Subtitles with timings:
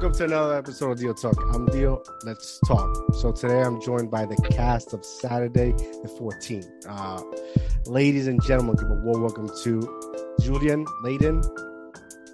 [0.00, 1.36] welcome to another episode of Deal Talk.
[1.52, 2.02] I'm Deal.
[2.24, 3.14] Let's talk.
[3.16, 6.70] So today I'm joined by the cast of Saturday the 14th.
[6.88, 7.22] Uh,
[7.84, 9.80] ladies and gentlemen, give a warm welcome to
[10.40, 11.44] Julianne Layden,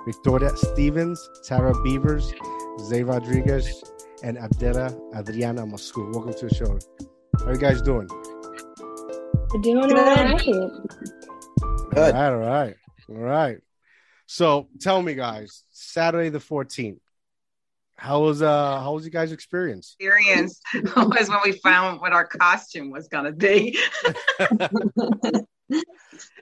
[0.07, 2.33] Victoria Stevens, Tara Beavers,
[2.83, 3.83] Zay Rodriguez,
[4.23, 6.15] and Adela Adriana Moscu.
[6.15, 6.79] Welcome to the show.
[7.41, 8.07] How are you guys doing?
[9.53, 10.39] We're doing all right.
[10.39, 10.55] Good.
[11.97, 12.75] All right, all right,
[13.09, 13.59] all right.
[14.27, 17.01] So tell me, guys, Saturday the 14th.
[17.99, 19.97] How was uh how was you guys' experience?
[19.99, 20.61] Experience
[20.97, 23.79] was when we found what our costume was gonna be.
[25.71, 25.81] and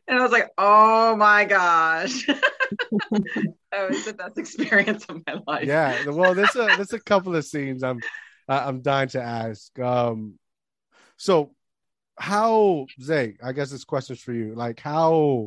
[0.09, 2.27] I was like, oh my gosh.
[2.27, 5.67] that was the best experience of my life.
[5.67, 8.01] Yeah, well, there's a there's a couple of scenes I'm
[8.49, 9.79] I'm dying to ask.
[9.79, 10.39] Um
[11.17, 11.55] so
[12.19, 14.55] how Zay, I guess this question's for you.
[14.57, 15.47] Like how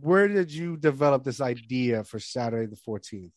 [0.00, 3.32] where did you develop this idea for Saturday the 14th?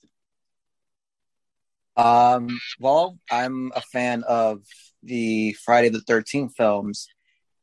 [1.97, 4.63] Um, well, I'm a fan of
[5.03, 7.07] the Friday the 13th films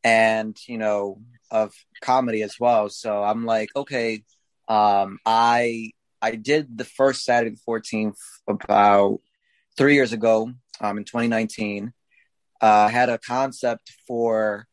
[0.05, 2.89] and, you know, of comedy as well.
[2.89, 4.25] So I'm like, okay,
[4.69, 8.17] um, I I did the first Saturday the 14th
[8.49, 9.19] about
[9.77, 11.93] three years ago, um, in 2019.
[12.61, 14.67] Uh, I had a concept for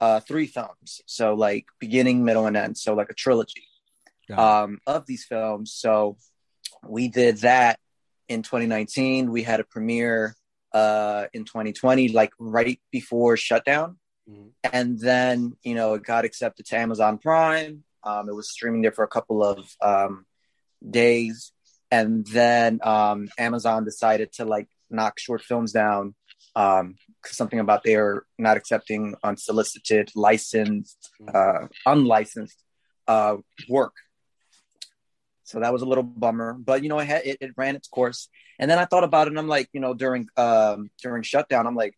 [0.00, 3.62] uh, three films, so like beginning, middle, and end, so like a trilogy
[4.36, 5.72] um, of these films.
[5.72, 6.16] So
[6.86, 7.78] we did that
[8.28, 9.30] in 2019.
[9.30, 10.36] We had a premiere
[10.72, 13.98] uh, in 2020, like right before shutdown.
[14.28, 14.48] Mm-hmm.
[14.72, 17.84] And then, you know, it got accepted to Amazon Prime.
[18.02, 20.26] Um, it was streaming there for a couple of um,
[20.88, 21.52] days.
[21.90, 26.14] And then um, Amazon decided to like knock short films down.
[26.54, 31.64] Um, something about they are not accepting unsolicited, licensed, mm-hmm.
[31.64, 32.62] uh, unlicensed
[33.06, 33.36] uh,
[33.68, 33.94] work.
[35.46, 37.86] So that was a little bummer, but you know, it, had, it, it ran its
[37.86, 38.28] course.
[38.58, 41.68] And then I thought about it, and I'm like, you know, during um, during shutdown,
[41.68, 41.94] I'm like,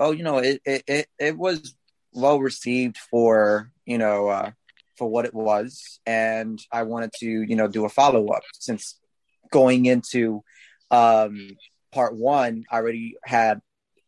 [0.00, 1.76] oh, you know, it it it, it was
[2.12, 4.50] well received for you know uh,
[4.96, 8.98] for what it was, and I wanted to you know do a follow up since
[9.52, 10.42] going into
[10.90, 11.56] um,
[11.92, 13.60] part one, I already had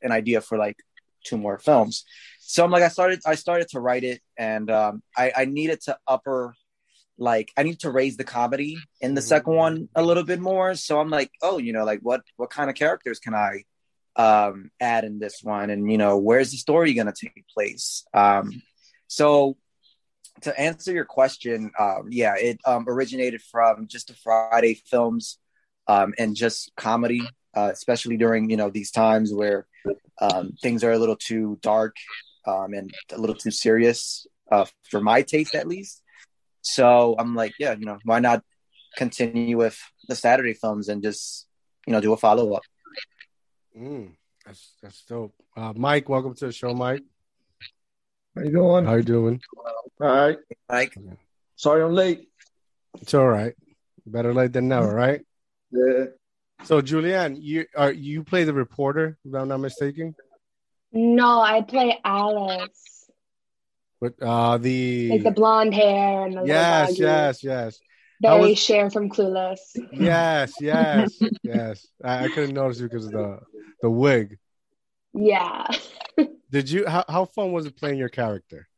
[0.02, 0.78] an idea for like
[1.24, 2.04] two more films.
[2.40, 5.80] So I'm like, I started I started to write it, and um, I, I needed
[5.82, 6.56] to upper
[7.18, 9.58] like I need to raise the comedy in the second mm-hmm.
[9.58, 10.74] one a little bit more.
[10.74, 13.64] So I'm like, oh, you know, like what what kind of characters can I
[14.16, 15.70] um add in this one?
[15.70, 18.04] And you know, where's the story gonna take place?
[18.12, 18.62] Um
[19.06, 19.56] so
[20.42, 25.38] to answer your question, um, yeah, it um, originated from just the Friday films
[25.86, 27.22] um, and just comedy,
[27.54, 29.66] uh, especially during you know these times where
[30.20, 31.96] um, things are a little too dark
[32.46, 36.02] um, and a little too serious uh, for my taste, at least.
[36.64, 38.42] So I'm like, yeah, you know, why not
[38.96, 41.46] continue with the Saturday films and just,
[41.86, 42.62] you know, do a follow up.
[43.78, 44.12] Mm,
[44.46, 45.34] that's that's dope.
[45.56, 47.02] Uh, Mike, welcome to the show, Mike.
[48.34, 48.84] How you doing?
[48.86, 49.42] How you doing?
[50.00, 50.38] All right,
[50.68, 50.96] Mike.
[51.56, 52.28] Sorry I'm late.
[53.00, 53.54] It's all right.
[54.06, 55.20] Better late than never, right?
[55.70, 56.06] Yeah.
[56.64, 59.18] So, Julianne, you are you play the reporter?
[59.24, 60.14] If I'm not mistaken.
[60.92, 62.93] No, I play Alice.
[64.04, 67.80] But uh the like the blonde hair and the yes, yes, yes.
[68.20, 68.58] Very was...
[68.58, 69.60] Cher from Clueless.
[69.92, 71.86] Yes, yes, yes.
[72.04, 73.40] I, I couldn't notice you because of the
[73.80, 74.38] the wig.
[75.14, 75.66] Yeah.
[76.50, 76.86] Did you?
[76.86, 78.68] How how fun was it playing your character?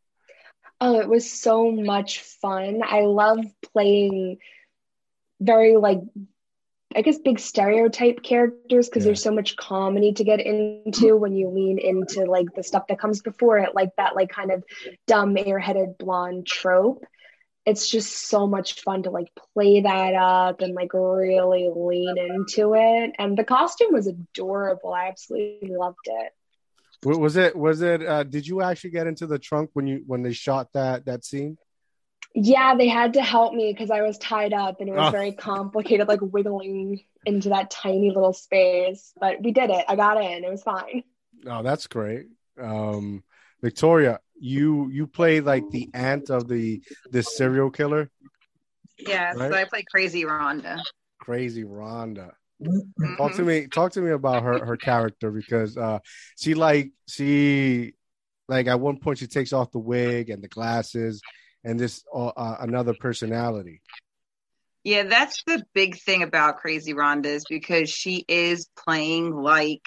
[0.80, 2.82] Oh, it was so much fun.
[2.84, 3.40] I love
[3.72, 4.38] playing
[5.40, 6.02] very like
[6.94, 9.08] I guess big stereotype characters because yeah.
[9.08, 13.00] there's so much comedy to get into when you lean into like the stuff that
[13.00, 14.62] comes before it, like that like kind of
[15.06, 17.04] dumb airheaded blonde trope.
[17.64, 22.74] It's just so much fun to like play that up and like really lean into
[22.74, 23.12] it.
[23.18, 24.92] And the costume was adorable.
[24.92, 26.32] I absolutely loved it.
[27.04, 30.22] Was it was it uh did you actually get into the trunk when you when
[30.22, 31.58] they shot that that scene?
[32.38, 35.10] Yeah, they had to help me because I was tied up and it was oh.
[35.10, 39.14] very complicated, like wiggling into that tiny little space.
[39.18, 39.86] But we did it.
[39.88, 40.44] I got in.
[40.44, 41.02] It was fine.
[41.46, 42.26] Oh, that's great.
[42.60, 43.24] Um,
[43.62, 48.10] Victoria, you you play like the aunt of the the serial killer.
[48.98, 49.50] Yeah, right?
[49.50, 50.82] so I play Crazy Rhonda.
[51.18, 52.32] Crazy Rhonda.
[52.62, 53.16] Mm-hmm.
[53.16, 53.66] Talk to me.
[53.66, 56.00] Talk to me about her her character because uh,
[56.38, 57.94] she like she
[58.46, 61.22] like at one point she takes off the wig and the glasses
[61.66, 63.82] and this uh, uh, another personality.
[64.84, 69.82] Yeah, that's the big thing about Crazy Rhonda is because she is playing like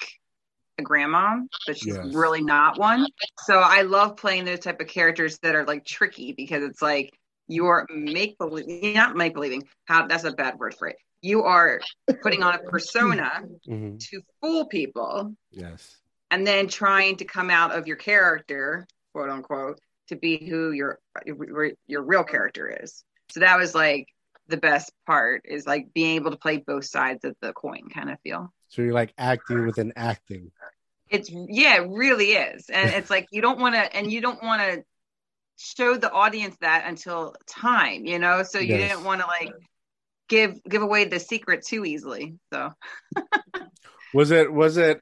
[0.78, 2.14] a grandma, but she's yes.
[2.14, 3.08] really not one.
[3.46, 7.12] So I love playing those type of characters that are like tricky because it's like
[7.48, 11.82] you're make believe not make believing how that's a bad word for it you are
[12.22, 14.00] putting on a persona Mhm.
[14.00, 16.02] to fool people Yes.
[16.32, 21.00] and then trying to come out of your character, quote unquote, to be who your
[21.26, 23.04] your real character is.
[23.32, 24.08] So that was like
[24.48, 28.10] the best part is like being able to play both sides of the coin kind
[28.10, 28.52] of feel.
[28.70, 30.52] So you're like acting within acting.
[31.10, 32.70] It's yeah, it really is.
[32.70, 34.84] And it's like you don't want to and you don't want to
[35.58, 38.44] show the audience that until time, you know?
[38.44, 38.90] So you Yes.
[38.90, 39.54] didn't want to like
[40.28, 42.36] give give away the secret too easily.
[42.54, 42.72] So
[44.14, 45.02] Was it was it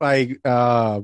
[0.00, 1.00] like uh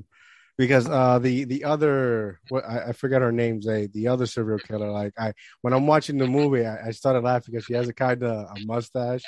[0.59, 4.59] because uh the the other what I, I forget her name Zay, the other serial
[4.59, 7.89] killer like I when I'm watching the movie I, I started laughing because she has
[7.89, 9.25] a kind of a mustache.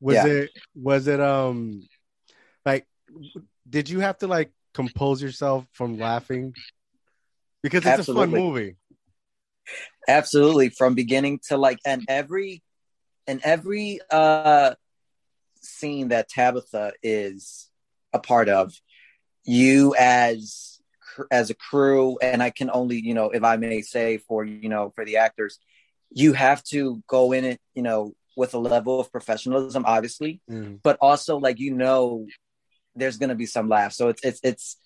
[0.00, 0.26] Was Yeah.
[0.26, 1.88] it was it um
[2.64, 2.86] like
[3.68, 6.54] did you have to like compose yourself from laughing?
[7.62, 8.76] Because it's a fun movie.
[10.08, 12.62] absolutely from beginning to like and every
[13.26, 14.74] and every uh
[15.60, 17.68] scene that tabitha is
[18.12, 18.72] a part of
[19.46, 20.80] you as
[21.30, 24.68] as a crew and i can only you know if i may say for you
[24.68, 25.58] know for the actors
[26.10, 30.80] you have to go in it you know with a level of professionalism obviously Mm.
[30.82, 32.26] but also like you know
[32.94, 34.76] there's gonna be some laughs so it's it's it's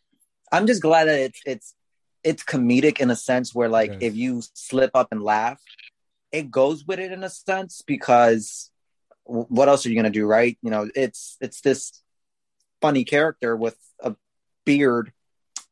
[0.52, 1.74] i'm just glad that it's it's
[2.22, 3.98] it's comedic in a sense where like Yes.
[4.02, 5.60] if you slip up and laugh
[6.32, 8.70] it goes with it in a sense because
[9.24, 12.02] what else are you gonna do right you know it's it's this
[12.80, 13.76] funny character with
[14.64, 15.12] beard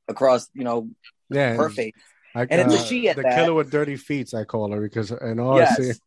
[0.08, 0.88] across you know
[1.30, 1.54] Yeah.
[1.54, 1.94] her face.
[2.34, 3.34] I, And it's a uh, she at the that.
[3.34, 6.00] killer with dirty feet, I call her because in all yes.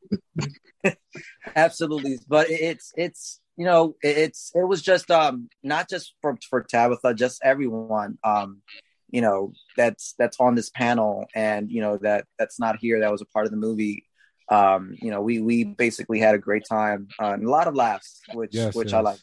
[1.56, 2.19] Absolutely.
[2.28, 7.13] But it's it's you know it's it was just um not just for for tabitha
[7.13, 8.62] just everyone um
[9.10, 13.12] you know that's that's on this panel and you know that that's not here that
[13.12, 14.06] was a part of the movie.
[14.50, 17.75] Um you know we we basically had a great time uh, and a lot of
[17.75, 19.19] laughs which Yes, which i like.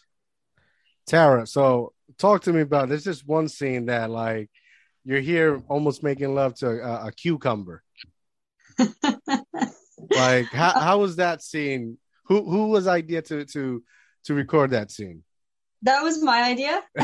[1.07, 4.51] Tara, so talk to me about there's just one scene that like
[5.05, 7.83] you're here almost making love to a, a cucumber.
[10.11, 11.99] Like how how was that scene?
[12.27, 13.83] Who who was idea to to
[14.25, 15.25] to record that scene?
[15.83, 16.83] That was my idea.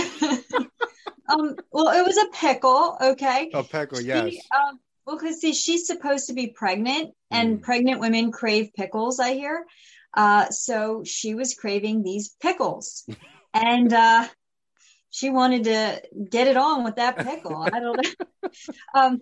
[1.28, 3.50] um, well, it was a pickle, okay?
[3.52, 4.34] Oh, Peckle, yes.
[4.54, 7.62] Um, well, because see, she's supposed to be pregnant, and Mm.
[7.62, 9.64] pregnant women crave pickles, I hear.
[10.16, 13.06] Uh, so she was craving these pickles,
[13.54, 14.26] and uh,
[15.14, 17.56] she wanted to get it on with that pickle.
[17.62, 18.50] I don't know.
[18.94, 19.20] um,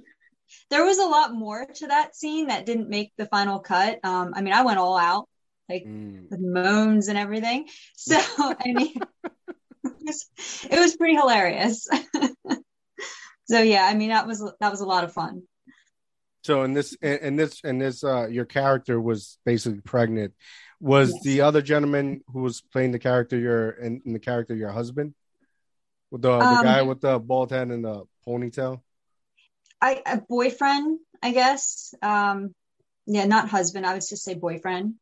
[0.70, 3.98] there was a lot more to that scene that didn't make the final cut.
[4.02, 5.28] Um, I mean, I went all out,
[5.68, 6.30] like Mm.
[6.30, 7.68] with moans and everything.
[7.96, 8.94] So I mean,
[9.84, 10.30] it was,
[10.70, 11.86] it was pretty hilarious.
[13.44, 15.42] so yeah, I mean that was that was a lot of fun.
[16.44, 20.32] So in this in this in this uh your character was basically pregnant.
[20.80, 21.22] Was Yes.
[21.22, 25.14] the other gentleman who was playing the character your in the character your husband?
[26.12, 28.82] With the, the Um, guy with the bald head and the ponytail?
[29.80, 31.94] I a boyfriend, I guess.
[32.02, 32.54] Um,
[33.06, 33.86] yeah, not husband.
[33.86, 34.96] I would just say boyfriend,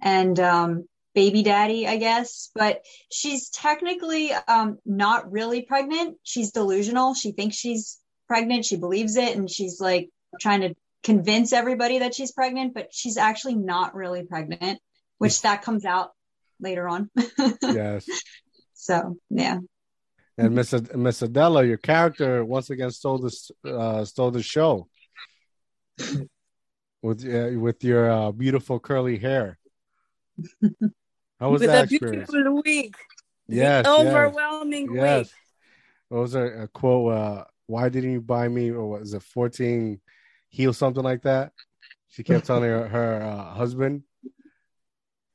[0.00, 2.52] and um, baby daddy, I guess.
[2.54, 6.16] But she's technically um, not really pregnant.
[6.22, 7.14] She's delusional.
[7.14, 7.98] She thinks she's
[8.28, 8.64] pregnant.
[8.64, 10.10] She believes it, and she's like
[10.40, 14.78] trying to convince everybody that she's pregnant, but she's actually not really pregnant.
[15.18, 16.10] Which that comes out
[16.60, 17.10] later on.
[17.62, 18.06] Yes.
[18.74, 19.58] so yeah.
[20.38, 20.90] And Miss Ad-
[21.22, 24.86] Adela, your character once again stole this uh, stole the show
[27.02, 29.58] with uh, with your uh, beautiful curly hair.
[31.40, 32.30] How was with that experience?
[32.30, 32.94] beautiful wig.
[33.48, 35.26] Yes, the overwhelming yes.
[35.26, 35.32] wig.
[36.08, 37.12] What was a, a quote?
[37.12, 38.70] Uh, Why didn't you buy me?
[38.70, 39.22] Or was it?
[39.22, 40.00] Fourteen
[40.50, 41.52] heel, something like that.
[42.08, 44.02] She kept telling her her uh, husband.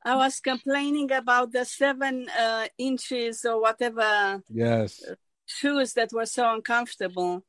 [0.03, 5.03] I was complaining about the seven uh, inches or whatever Yes,
[5.45, 7.43] shoes that were so uncomfortable.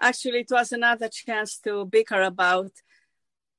[0.00, 2.72] Actually, it was another chance to bicker about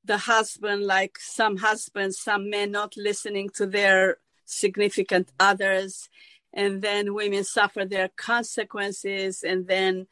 [0.03, 6.09] the husband, like some husbands, some men not listening to their significant others.
[6.53, 10.07] And then women suffer their consequences, and then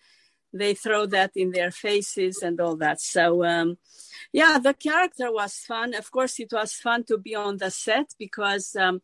[0.53, 2.99] they throw that in their faces and all that.
[3.01, 3.77] So, um,
[4.33, 5.93] yeah, the character was fun.
[5.93, 9.01] Of course, it was fun to be on the set because um,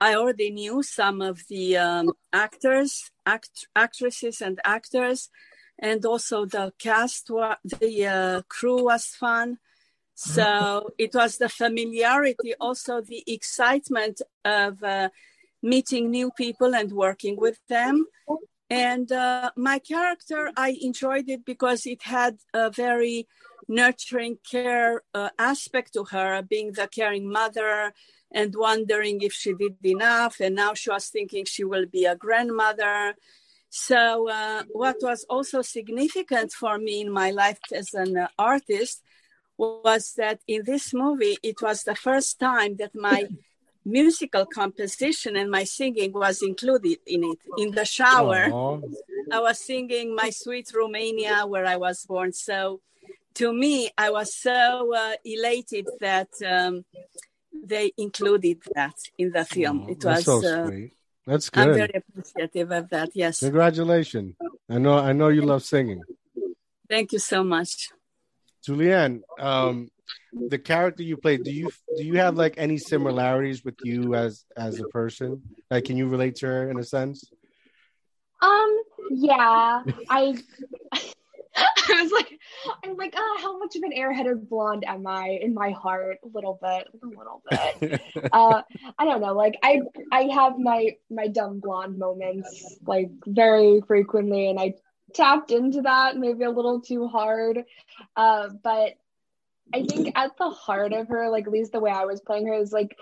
[0.00, 5.30] I already knew some of the um, actors, act- actresses, and actors,
[5.78, 7.30] and also the cast.
[7.30, 9.58] Wa- the uh, crew was fun.
[10.14, 15.08] So it was the familiarity, also the excitement of uh,
[15.62, 18.06] meeting new people and working with them.
[18.68, 23.28] And uh, my character, I enjoyed it because it had a very
[23.68, 27.92] nurturing care uh, aspect to her, being the caring mother,
[28.32, 30.40] and wondering if she did enough.
[30.40, 33.14] And now she was thinking she will be a grandmother.
[33.68, 39.02] So, uh, what was also significant for me in my life as an uh, artist
[39.58, 43.28] was that in this movie, it was the first time that my
[43.86, 47.38] musical composition and my singing was included in it.
[47.56, 48.82] In the shower, Aww.
[49.32, 52.32] I was singing My Sweet Romania, where I was born.
[52.32, 52.80] So,
[53.34, 56.84] to me, I was so uh, elated that um,
[57.52, 59.86] they included that in the film.
[59.88, 60.92] it was so uh, sweet.
[61.26, 61.68] That's good.
[61.68, 63.10] I'm very appreciative of that.
[63.14, 63.40] Yes.
[63.40, 64.34] Congratulations.
[64.68, 64.98] I know.
[64.98, 66.02] I know you love singing.
[66.88, 67.90] Thank you so much.
[68.66, 69.88] Julianne, um,
[70.32, 74.44] the character you play, do you do you have like any similarities with you as
[74.56, 75.42] as a person?
[75.70, 77.24] Like, can you relate to her in a sense?
[78.40, 78.82] Um.
[79.10, 79.82] Yeah.
[80.10, 80.36] I.
[81.58, 82.38] I was like,
[82.84, 86.18] I'm like, oh, how much of an airheaded blonde am I in my heart?
[86.22, 88.02] A little bit, a little bit.
[88.32, 88.60] uh,
[88.98, 89.32] I don't know.
[89.32, 89.80] Like, I
[90.12, 94.74] I have my my dumb blonde moments like very frequently, and I
[95.14, 97.64] tapped into that maybe a little too hard.
[98.16, 98.94] Uh, but
[99.74, 102.46] I think at the heart of her, like at least the way I was playing
[102.46, 102.96] her, is like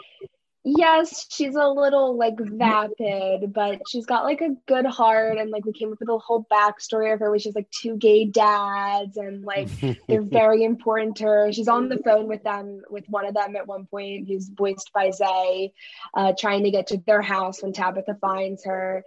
[0.65, 5.37] yes, she's a little like vapid, but she's got like a good heart.
[5.39, 7.97] And like we came up with a whole backstory of her, which is like two
[7.97, 9.69] gay dads, and like
[10.09, 11.53] they're very important to her.
[11.53, 14.91] She's on the phone with them, with one of them at one point, who's voiced
[14.93, 15.73] by Zay,
[16.15, 19.05] uh, trying to get to their house when Tabitha finds her.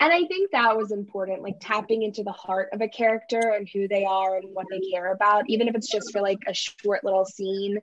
[0.00, 3.68] And I think that was important, like tapping into the heart of a character and
[3.72, 6.54] who they are and what they care about, even if it's just for like a
[6.54, 7.78] short little scene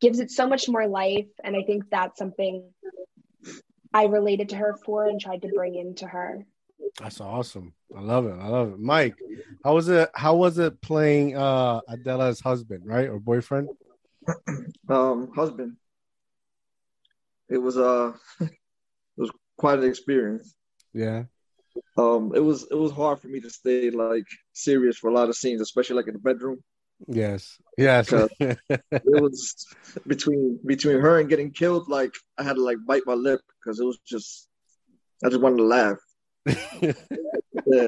[0.00, 1.26] gives it so much more life.
[1.42, 2.64] And I think that's something
[3.92, 6.46] I related to her for and tried to bring into her.
[7.00, 7.72] That's awesome.
[7.96, 8.34] I love it.
[8.38, 8.78] I love it.
[8.78, 9.14] Mike,
[9.64, 13.08] how was it how was it playing uh Adela's husband, right?
[13.08, 13.68] Or boyfriend?
[14.88, 15.76] Um husband.
[17.48, 18.50] It was uh it
[19.16, 20.54] was quite an experience.
[20.92, 21.24] Yeah.
[21.96, 25.28] Um it was it was hard for me to stay like serious for a lot
[25.28, 26.62] of scenes, especially like in the bedroom.
[27.06, 27.58] Yes.
[27.76, 28.12] Yes.
[28.40, 28.58] it
[29.04, 29.66] was
[30.06, 31.88] between between her and getting killed.
[31.88, 34.48] Like I had to like bite my lip because it was just
[35.24, 35.98] I just wanted to laugh.
[36.46, 37.86] yeah.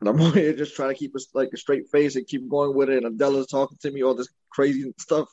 [0.00, 2.74] And I'm here just trying to keep a, like a straight face and keep going
[2.74, 3.04] with it.
[3.04, 5.28] And Adela's talking to me all this crazy stuff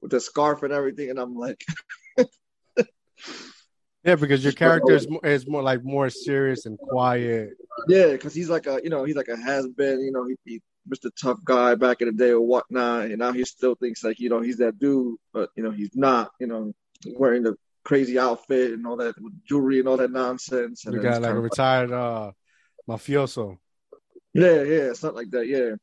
[0.00, 1.64] with the scarf and everything, and I'm like.
[4.06, 7.50] Yeah, because your character is more, is more like more serious and quiet.
[7.88, 10.36] Yeah, because he's like a you know he's like a has been you know he,
[10.44, 11.10] he Mr.
[11.20, 14.28] Tough Guy back in the day or whatnot, and now he still thinks like you
[14.28, 16.30] know he's that dude, but you know he's not.
[16.38, 16.72] You know,
[17.06, 19.14] wearing the crazy outfit and all that
[19.48, 20.86] jewelry and all that nonsense.
[20.86, 22.32] And you got like a retired uh,
[22.88, 23.58] mafioso.
[24.34, 25.46] Yeah, yeah, something like that.
[25.46, 25.76] Yeah,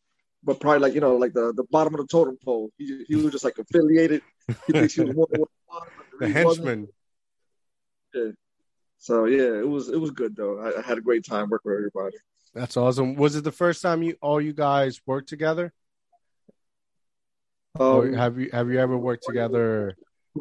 [0.44, 2.72] but probably like you know like the the bottom of the totem pole.
[2.78, 4.22] He he was just like affiliated.
[4.68, 5.46] He thinks he was more the,
[6.20, 6.88] the henchman.
[8.14, 8.32] Yeah.
[8.98, 10.60] So yeah, it was it was good though.
[10.60, 12.16] I, I had a great time working with everybody.
[12.54, 13.16] That's awesome.
[13.16, 15.74] Was it the first time you all you guys worked together?
[17.80, 19.98] Um, or have you have you ever worked together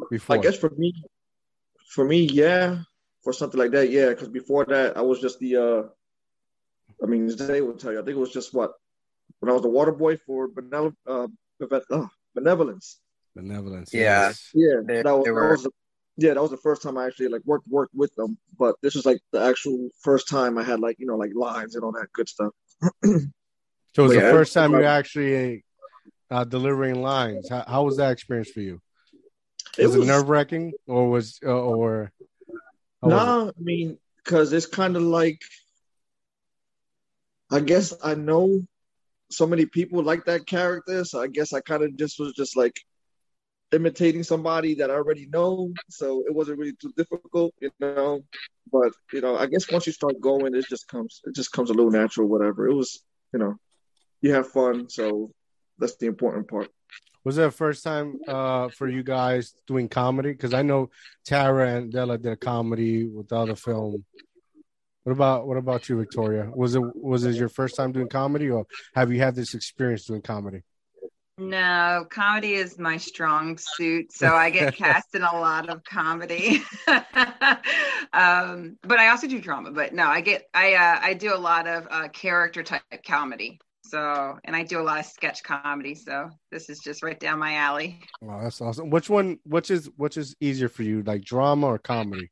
[0.09, 0.37] before?
[0.37, 0.93] I guess for me,
[1.89, 2.79] for me, yeah,
[3.23, 4.09] for something like that, yeah.
[4.09, 5.57] Because before that, I was just the.
[5.57, 5.83] uh
[7.01, 7.99] I mean, they will tell you.
[7.99, 8.73] I think it was just what
[9.39, 11.27] when I was the water boy for Benevol- uh,
[11.91, 12.99] uh, benevolence.
[13.35, 13.93] Benevolence.
[13.93, 14.27] Yeah.
[14.27, 14.49] Yes.
[14.53, 14.75] Yeah.
[14.85, 15.41] They, that, was, were...
[15.41, 15.67] that was
[16.17, 18.37] yeah, that was the first time I actually like worked worked with them.
[18.57, 21.75] But this was like the actual first time I had like you know like lines
[21.75, 22.51] and all that good stuff.
[23.03, 23.19] so
[23.97, 25.63] it was the first time you actually
[26.29, 27.49] uh, delivering lines.
[27.49, 28.81] How, how, was that experience for you?
[29.77, 32.11] Was it, was, it nerve wracking or was uh, or?
[33.01, 35.41] No, nah, I mean, because it's kind of like,
[37.51, 38.61] I guess I know
[39.29, 42.55] so many people like that character, so I guess I kind of just was just
[42.55, 42.79] like
[43.73, 48.21] imitating somebody that I already know, so it wasn't really too difficult, you know.
[48.71, 51.69] But you know, I guess once you start going, it just comes it just comes
[51.69, 52.67] a little natural, whatever.
[52.67, 53.03] It was,
[53.33, 53.55] you know,
[54.21, 55.31] you have fun, so
[55.77, 56.69] that's the important part.
[57.25, 60.31] Was that first time uh, for you guys doing comedy?
[60.31, 60.89] Because I know
[61.25, 64.03] Tara and Della did a comedy with the other film.
[65.03, 66.49] What about what about you, Victoria?
[66.53, 68.65] Was it was it your first time doing comedy, or
[68.95, 70.61] have you had this experience doing comedy?
[71.49, 76.63] No, comedy is my strong suit, so I get cast in a lot of comedy.
[78.13, 79.71] um, but I also do drama.
[79.71, 83.59] But no, I get I uh, I do a lot of uh, character type comedy.
[83.85, 85.93] So, and I do a lot of sketch comedy.
[85.93, 87.99] So this is just right down my alley.
[88.23, 88.89] Oh, that's awesome.
[88.89, 89.39] Which one?
[89.45, 92.31] Which is which is easier for you, like drama or comedy?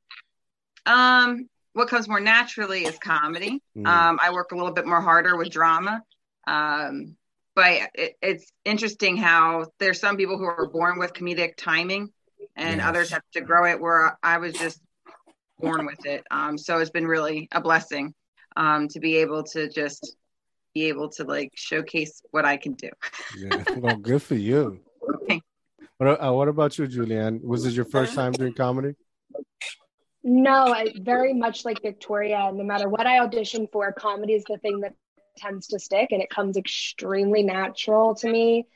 [0.86, 3.62] Um, what comes more naturally is comedy.
[3.78, 3.88] Mm.
[3.88, 6.02] Um, I work a little bit more harder with drama.
[6.48, 7.16] Um,
[7.56, 12.10] but it, it's interesting how there's some people who are born with comedic timing
[12.56, 12.88] and Yes.
[12.88, 14.82] others have to grow it where I was just
[15.60, 16.24] born with it.
[16.32, 18.14] Um, so it's been really a blessing
[18.58, 20.16] um, to be able to just
[20.74, 22.90] be able to like showcase what I can do.
[23.38, 23.64] Yeah.
[23.78, 24.80] Well, good for you.
[25.28, 25.44] Thank
[25.98, 27.44] What, uh, what about you, Julianne?
[27.44, 28.96] Was this your first time doing comedy?
[30.24, 32.52] No, I very much like Victoria.
[32.54, 34.94] No matter what I audition for, comedy is the thing that
[35.38, 38.68] tends to stick, and it comes extremely natural to me.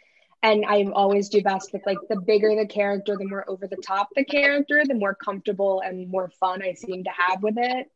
[0.44, 3.78] And I always do best with like the bigger the character, the more over the
[3.78, 7.88] top the character, the more comfortable and more fun I seem to have with it.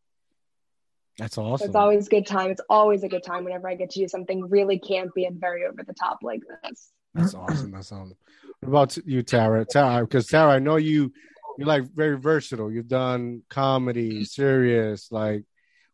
[1.19, 1.67] That's So awesome.
[1.67, 2.49] it's always good time.
[2.49, 5.65] It's always a good time whenever I get to do something really campy and very
[5.65, 6.89] over the top like this.
[7.13, 7.71] That's awesome.
[7.71, 8.15] That's awesome.
[8.61, 9.65] What about you, Tara?
[9.65, 11.11] Tara, because uh, Tara, I know you
[11.57, 12.71] you're like very versatile.
[12.71, 15.11] You've done comedy, serious.
[15.11, 15.43] Like,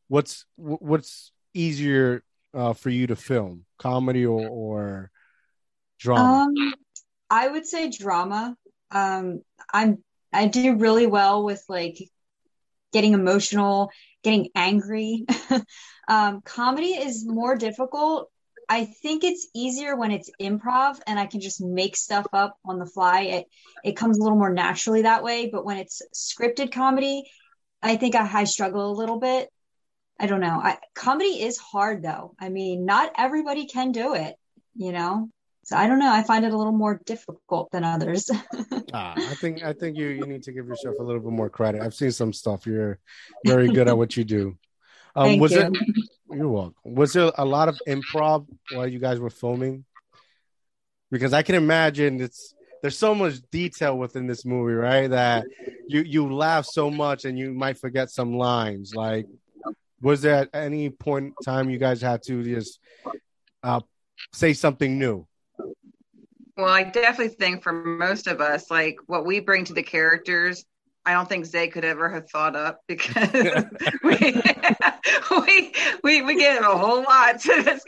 [0.08, 2.24] what's what's easier
[2.56, 5.12] uh, for you to film, comedy or, or
[6.00, 6.44] drama?
[6.44, 6.74] Um,
[7.30, 8.56] I would say drama.
[8.92, 9.42] Um,
[9.74, 11.98] I'm I do really well with like
[12.92, 13.90] getting emotional,
[14.24, 15.26] getting angry.
[16.08, 18.30] um, comedy is more difficult.
[18.68, 22.80] I think it's easier when it's improv and I can just make stuff up on
[22.80, 23.22] the fly.
[23.22, 23.46] It
[23.84, 25.50] it comes a little more naturally that way.
[25.52, 27.24] But when it's scripted comedy,
[27.82, 29.50] I think I, I struggle a little bit.
[30.20, 30.60] I don't know.
[30.64, 32.36] I, comedy is hard though.
[32.40, 34.36] I mean, not everybody can do it,
[34.76, 35.30] you know?
[35.66, 36.12] So I don't know.
[36.12, 38.30] I find it a little more difficult than others.
[38.94, 41.50] Ah, I think I think you you need to give yourself a little bit more
[41.50, 41.82] credit.
[41.82, 42.66] I've seen some stuff.
[42.66, 43.00] You're
[43.46, 44.58] very good at what you do.
[45.18, 45.62] Um, Thank was you.
[45.62, 45.74] it?
[46.30, 46.76] You're welcome.
[46.84, 49.86] Was there a lot of improv while you guys were filming?
[51.10, 55.10] Because I can imagine it's there's so much detail within this movie, right?
[55.10, 55.46] That
[55.88, 58.94] you you laugh so much and you might forget some lines.
[58.94, 59.26] Like,
[60.06, 62.80] was there at any point in time you guys had to just
[63.64, 63.80] uh,
[64.32, 65.25] say something new?
[66.56, 70.64] Well, I definitely think for most of us, like what we bring to the characters,
[71.08, 73.66] I don't think Zay could ever have thought up because
[74.03, 74.42] we,
[75.32, 77.84] we we we gave a whole lot to this.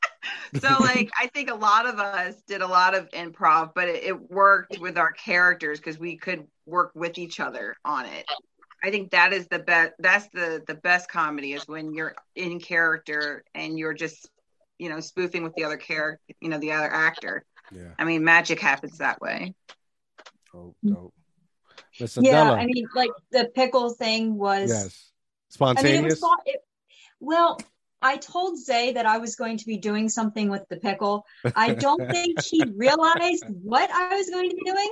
[0.62, 4.04] so, like, I think a lot of us did a lot of improv, but it,
[4.04, 8.24] it worked with our characters because we could work with each other on it.
[8.82, 9.92] I think that is the best.
[9.98, 14.28] That's the the best comedy is when you're in character and you're just,
[14.78, 17.44] you know, spoofing with the other character, you know, the other actor.
[17.72, 19.54] Yeah, I mean, magic happens that way.
[20.52, 21.14] dope, dope.
[22.00, 24.70] Miss yeah, Adela, I mean, like the pickle thing was.
[24.70, 25.10] yes,
[25.60, 26.20] I mean, it spontaneous.
[26.20, 26.38] was.
[26.46, 26.60] It,
[27.20, 27.58] well,
[28.02, 31.26] I told Zay that I was going to be doing something with the pickle.
[31.54, 34.90] I don't think he realized what I was going to be doing.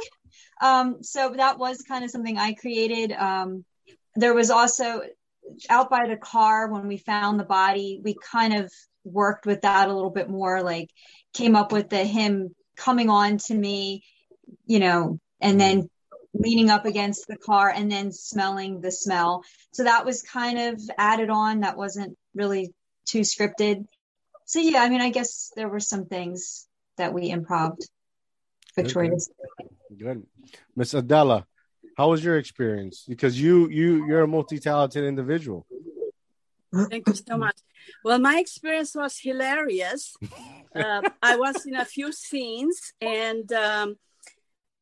[0.60, 3.12] Um, so that was kind of something I created.
[3.12, 3.64] Um,
[4.18, 5.02] there was also
[5.70, 8.72] out by the car when we found the body, we kind of
[9.04, 10.90] worked with that a little bit more, like
[11.32, 14.02] came up with the him coming on to me,
[14.66, 15.78] you know, and mm-hmm.
[15.78, 15.90] then
[16.34, 19.42] leaning up against the car and then smelling the smell.
[19.72, 21.60] So that was kind of added on.
[21.60, 22.74] That wasn't really
[23.06, 23.86] too scripted.
[24.46, 27.88] So yeah, I mean, I guess there were some things that we improved.
[28.74, 29.30] Victoria's.
[29.96, 30.24] Good,
[30.76, 31.46] Miss Adela.
[31.98, 33.04] How was your experience?
[33.08, 35.66] Because you you you're a multi-talented individual.
[36.90, 37.58] Thank you so much.
[38.04, 40.16] Well, my experience was hilarious.
[40.74, 43.96] Uh, I was in a few scenes, and um,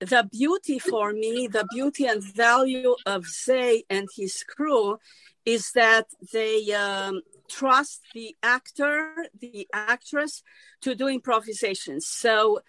[0.01, 4.99] the beauty for me, the beauty and value of Zay and his crew
[5.45, 10.43] is that they um, trust the actor, the actress
[10.83, 12.07] to do improvisations.
[12.07, 12.61] So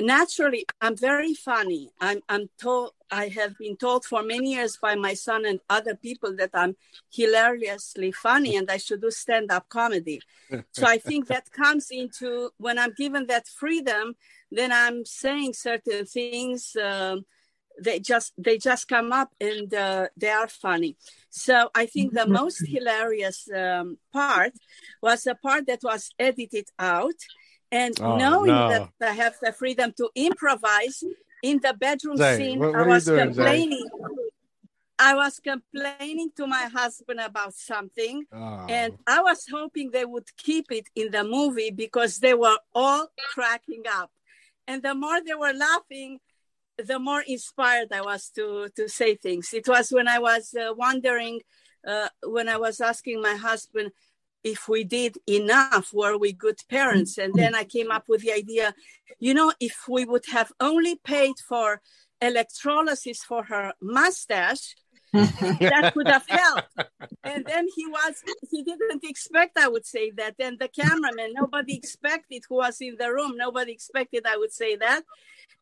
[0.00, 1.90] naturally, I'm very funny.
[2.00, 5.94] I'm, I'm told, I have been told for many years by my son and other
[5.94, 6.76] people that I'm
[7.10, 10.20] hilariously funny and I should do stand up comedy.
[10.72, 14.14] So I think that comes into when I'm given that freedom,
[14.50, 16.76] then I'm saying certain things.
[16.76, 17.24] Um,
[17.80, 20.96] they just they just come up and uh, they are funny.
[21.30, 24.52] So I think the most hilarious um, part
[25.00, 27.14] was the part that was edited out,
[27.70, 28.68] and Oh, knowing no.
[28.68, 31.04] that I have the freedom to improvise
[31.42, 33.42] in the bedroom Zay, scene, what- what I was doing, Zay?
[33.42, 33.88] complaining.
[34.98, 40.36] I was complaining to my husband about something, Oh, and I was hoping they would
[40.36, 44.10] keep it in the movie because they were all cracking up.
[44.66, 46.18] And the more they were laughing,
[46.76, 49.52] the more inspired I was to, to say things.
[49.52, 51.42] It was when I was uh, wondering,
[51.86, 53.92] uh, when I was asking my husband
[54.44, 57.18] if we did enough, were we good parents?
[57.18, 58.74] And then I came up with the idea,
[59.18, 61.80] you know, if we would have only paid for
[62.20, 64.76] electrolysis for her mustache,
[65.12, 66.68] that would have helped.
[67.24, 70.34] And then he was, he didn't expect I would say that.
[70.38, 74.76] and the cameraman, nobody expected who was in the room, nobody expected I would say
[74.76, 75.02] that.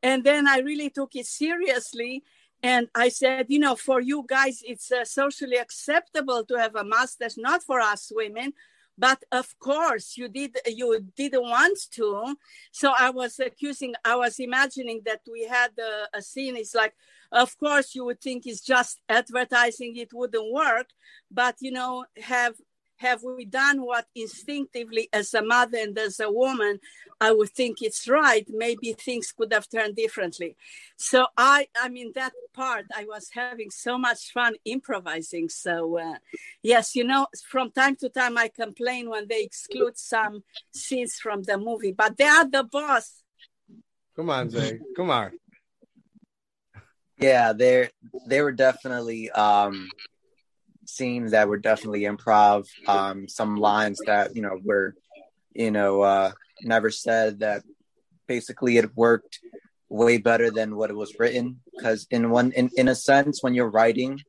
[0.02, 2.22] And then I really took it seriously.
[2.66, 6.82] And I said, you know, for you guys, it's uh, socially acceptable to have a
[6.82, 8.54] mustache, not for us women.
[8.98, 12.34] But of course, you did you didn't want to.
[12.72, 16.56] So I was accusing, I was imagining that we had a, a scene.
[16.56, 16.94] It's like,
[17.30, 20.88] of course, you would think it's just advertising; it wouldn't work.
[21.30, 22.54] But you know, have
[22.98, 26.80] have we done what instinctively as a mother and as a woman
[27.20, 28.46] i would think it's right.
[28.50, 30.56] Maybe things could have turned differently.
[30.96, 35.48] So i i mean that part i was having so much fun improvising.
[35.48, 36.18] So uh,
[36.62, 41.42] yes you know from time to time i complain when they exclude some scenes from
[41.42, 43.22] the movie but they are the boss.
[44.14, 44.78] Come on zay.
[44.96, 45.32] Come on.
[47.18, 47.90] Yeah they
[48.26, 49.88] they were definitely um
[50.88, 52.66] scenes that were definitely improv.
[52.86, 54.94] Um, some lines that you know were,
[55.54, 57.62] you know, uh, never said that.
[58.26, 59.38] Basically, it worked
[59.88, 63.54] way better than what it was written because in one in, in a sense when
[63.54, 64.20] you're writing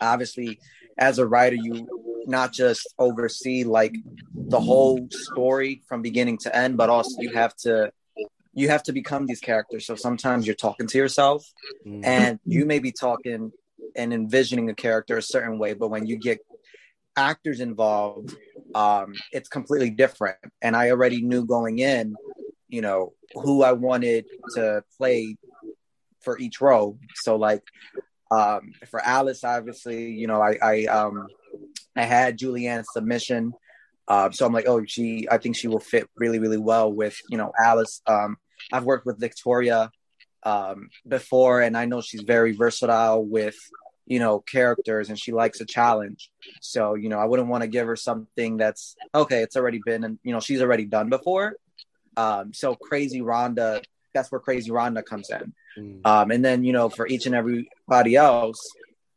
[0.00, 0.58] obviously
[0.96, 1.88] as a writer you
[2.26, 3.94] not just oversee like
[4.34, 7.90] the whole story from beginning to end but also you have to
[8.54, 11.44] you have to become these characters so sometimes you're talking to yourself
[11.84, 12.04] mm.
[12.04, 13.50] and you may be talking
[13.96, 16.38] and envisioning a character a certain way but when you get
[17.16, 18.36] actors involved
[18.74, 20.38] um, it's completely different.
[20.62, 22.14] And i already knew going in
[22.68, 25.36] you know who i wanted to play
[26.20, 26.98] for each role.
[27.16, 27.62] So like
[28.30, 31.26] um, for alice obviously you know i i um
[31.96, 33.52] i had julianne's submission.
[34.06, 37.16] Uh, so i'm like oh she i think she will fit really really well with
[37.28, 38.00] you know alice.
[38.06, 38.36] Um
[38.72, 39.90] i've worked with victoria
[40.42, 43.56] um, before, and I know she's very versatile with
[44.06, 46.30] you know characters, and she likes a challenge.
[46.60, 49.42] So you know, I wouldn't want to give her something that's okay.
[49.42, 51.56] It's already been, and you know, she's already done before.
[52.16, 55.52] Um, so crazy Rhonda, that's where crazy Rhonda comes in.
[55.78, 56.06] Mm.
[56.06, 58.60] Um, and then you know, for each and everybody else,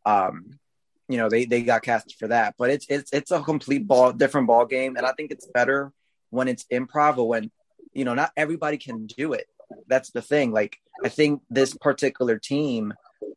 [0.06, 0.60] um,
[1.08, 2.56] you know, they they got cast for that.
[2.58, 5.92] But it's it's it's a complete ball different ball game, and I think it's better
[6.30, 7.52] when it's improv or when
[7.94, 9.48] you know not everybody can do it
[9.88, 10.52] that's the thing.
[10.52, 12.94] Like I think this particular team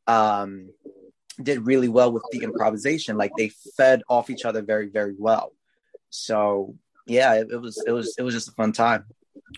[0.07, 0.71] um,
[1.43, 3.17] did really well with the improvisation.
[3.17, 5.53] Like they fed off each other very, very well.
[6.11, 9.05] So yeah, it, it was it was it was just a fun time.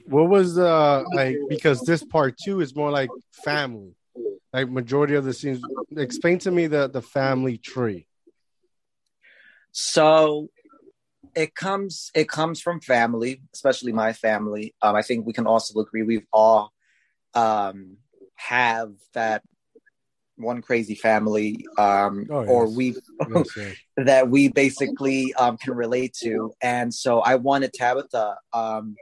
[0.06, 3.10] What was uh like because this part two is more like
[3.44, 3.94] family.
[4.52, 5.60] Like majority of the scenes.
[5.96, 8.06] Explain to me the the family tree.
[9.72, 10.48] So
[11.36, 14.74] it comes it comes from family, especially my family.
[14.80, 16.72] Um, I think we can also agree we've all
[17.34, 17.98] um,
[18.36, 19.42] have that
[20.36, 22.50] one crazy family, um, oh, yes.
[22.50, 22.96] or we
[23.28, 23.76] yes, yes.
[23.96, 26.52] that we basically um, can relate to.
[26.62, 28.96] And so I wanted Tabitha um,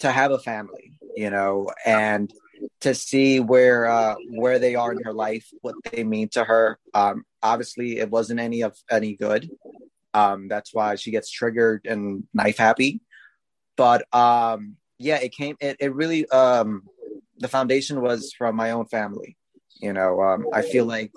[0.00, 2.32] to have a family, you know, and
[2.80, 6.78] to see where uh, where they are in her life, what they mean to her.
[6.94, 9.50] Um, obviously, it wasn't any of any good.
[10.16, 13.00] Um, that's why she gets triggered and knife happy.
[13.76, 15.56] But um, yeah, it came.
[15.60, 16.26] It, it really.
[16.30, 16.84] Um,
[17.38, 19.36] the foundation was from my own family.
[19.80, 21.12] You know, um, I feel like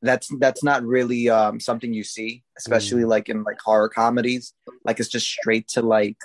[0.00, 3.08] that's that's not really um, something you see, especially mm.
[3.08, 4.54] like in like horror comedies.
[4.84, 6.16] Like it's just straight to like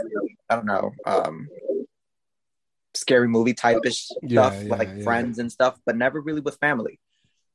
[0.50, 1.50] I don't know, um,
[2.94, 5.04] scary movie type ish yeah, stuff, yeah, like yeah.
[5.04, 7.00] friends and stuff, but never really with family.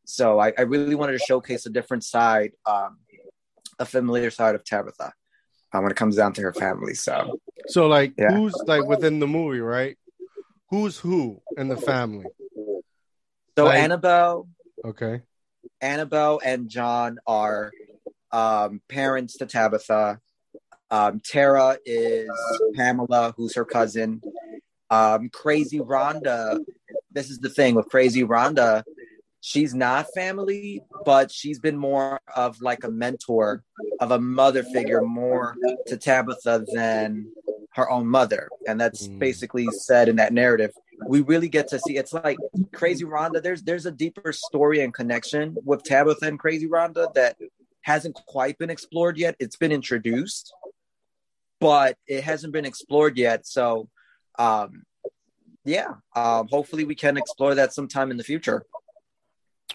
[0.05, 2.99] So I, I really wanted to showcase a different side, um,
[3.79, 5.13] a familiar side of Tabitha
[5.73, 6.95] um, when it comes down to her family.
[6.95, 8.31] So, so like yeah.
[8.33, 9.97] who's like within the movie, right?
[10.71, 12.27] Who's who in the family?
[13.57, 14.49] So like, Annabelle.
[14.85, 15.23] Okay.
[15.81, 17.73] Annabelle and John are
[18.33, 20.21] um, parents to Tabitha.
[20.91, 22.31] Um, Tara is
[22.75, 24.23] Pamela, who's her cousin.
[24.91, 26.65] Um, Crazy Rhonda.
[27.11, 28.85] This is the thing with Crazy Rhonda
[29.41, 33.63] she's not family, but she's been more of like a mentor,
[34.01, 37.31] of a mother figure, more to Tabitha than
[37.75, 38.49] her own mother.
[38.67, 39.19] And that's mm.
[39.19, 40.73] basically said in that narrative.
[41.07, 42.39] We really get to see it's like
[42.73, 43.43] Crazy Rhonda.
[43.43, 47.37] There's there's a deeper story and connection with Tabitha and Crazy Rhonda that
[47.83, 49.37] hasn't quite been explored yet.
[49.39, 50.53] It's been introduced,
[51.61, 53.47] but it hasn't been explored yet.
[53.47, 53.89] So
[54.41, 54.83] um
[55.65, 58.65] yeah, um, hopefully we can explore that sometime in the future.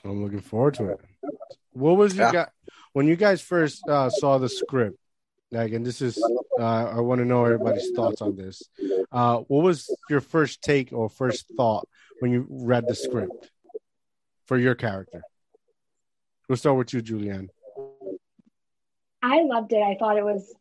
[0.04, 1.00] I'm looking forward to it.
[1.76, 2.32] What was you yeah.
[2.32, 2.52] got
[2.92, 4.96] when you guys first uh, saw the script?
[5.50, 6.24] Like, and this is
[6.60, 8.62] uh, I want to know everybody's thoughts on this.
[9.12, 11.88] Uh, what was your first take or first thought
[12.20, 13.50] when you read the script
[14.46, 15.24] for your character?
[16.48, 17.50] We'll start with you, Julianne.
[19.24, 19.82] I loved it.
[19.82, 20.54] I thought it was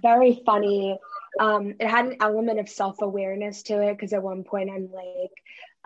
[0.00, 0.98] very funny.
[1.38, 4.90] Um, it had an element of self awareness to it because at one point I'm
[4.92, 5.32] like,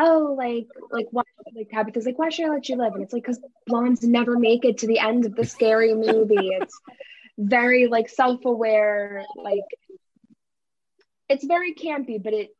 [0.00, 1.22] oh, like, like, why,
[1.54, 2.94] like, Tabitha's like, why should I let you live?
[2.94, 6.48] And it's like, because blondes never make it to the end of the scary movie.
[6.48, 6.80] It's
[7.38, 9.60] very, like, self aware, like,
[11.28, 12.50] it's very campy, but it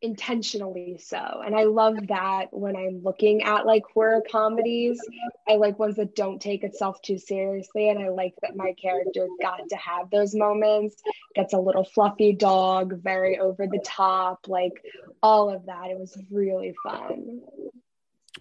[0.00, 1.42] intentionally so.
[1.44, 5.00] And I love that when I'm looking at like horror comedies,
[5.48, 7.88] I like ones that don't take itself too seriously.
[7.88, 10.96] And I like that my character got to have those moments,
[11.34, 14.82] gets a little fluffy dog, very over the top, like
[15.22, 15.90] all of that.
[15.90, 17.40] It was really fun.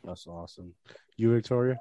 [0.04, 0.74] That's awesome.
[1.16, 1.78] You, Victoria?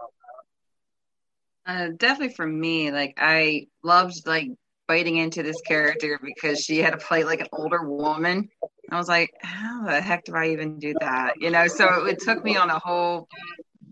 [1.66, 4.50] Uh, definitely for me, like I loved like
[4.86, 8.48] biting into this character because she had to play like an older woman.
[8.90, 11.34] I was like, how the heck do I even do that?
[11.40, 13.28] You know, so it took me on a whole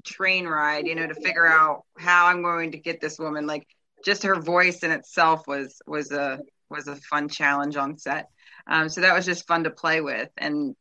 [0.04, 3.46] train ride, you know, to figure out how I'm going to get this woman.
[3.46, 3.66] Like
[4.04, 8.28] just her voice in itself was was a was a fun challenge on set.
[8.66, 10.30] Um, so that was just fun to play with.
[10.36, 10.76] And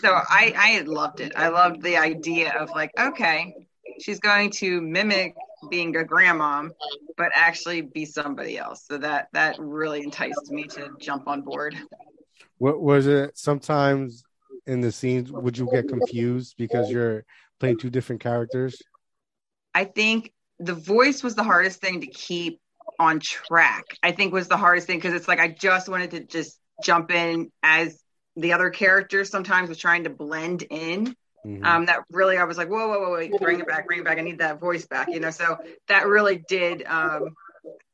[0.00, 1.32] so I I loved it.
[1.36, 3.52] I loved the idea of like, okay,
[4.00, 5.34] she's going to mimic
[5.68, 6.70] being a grandmom,
[7.16, 8.84] but actually be somebody else.
[8.86, 11.76] So that that really enticed me to jump on board.
[12.60, 13.36] What was it?
[13.36, 14.22] Sometimes
[14.66, 17.24] in the scenes, would you get confused because you're
[17.58, 18.80] playing two different characters?
[19.74, 22.60] I think the voice was the hardest thing to keep
[22.98, 23.84] on track.
[24.02, 27.10] I think was the hardest thing because it's like I just wanted to just jump
[27.10, 27.98] in as
[28.36, 31.14] the other character sometimes was trying to blend in
[31.46, 31.64] Mm-hmm.
[31.64, 34.04] Um, that really, I was like, whoa, whoa, whoa, wait, bring it back, bring it
[34.04, 34.18] back.
[34.18, 35.30] I need that voice back, you know.
[35.30, 35.56] So
[35.88, 37.34] that really did um,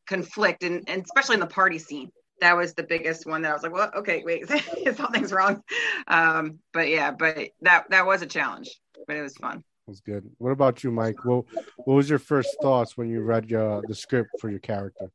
[0.07, 3.55] conflict, and, and especially in the party scene, that was the biggest one that I
[3.55, 4.46] was like, well, okay, wait,
[4.96, 5.62] something's wrong.
[6.07, 8.70] Um, but yeah, but that that was a challenge,
[9.07, 9.59] but it was fun.
[9.59, 10.29] It was good.
[10.38, 11.25] What about you, Mike?
[11.25, 11.46] What
[11.77, 15.11] what was your first thoughts when you read your, the script for your character?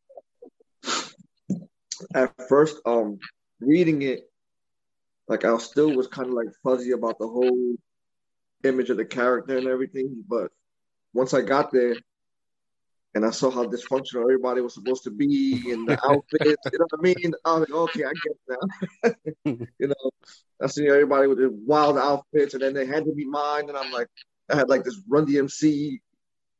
[2.15, 3.19] At first, um,
[3.59, 4.29] reading it,
[5.27, 7.75] like I still was kind of like fuzzy about the whole
[8.63, 10.23] image of the character and everything.
[10.27, 10.51] But
[11.13, 11.95] once I got there
[13.13, 16.87] and I saw how dysfunctional everybody was supposed to be in the outfits, you know
[16.89, 17.33] what I mean?
[17.45, 19.65] I was like, okay, I get now.
[19.79, 20.11] you know,
[20.61, 23.77] I see everybody with the wild outfits, and then they had to be mine, and
[23.77, 24.07] I'm like,
[24.49, 25.99] I had like this Run DMC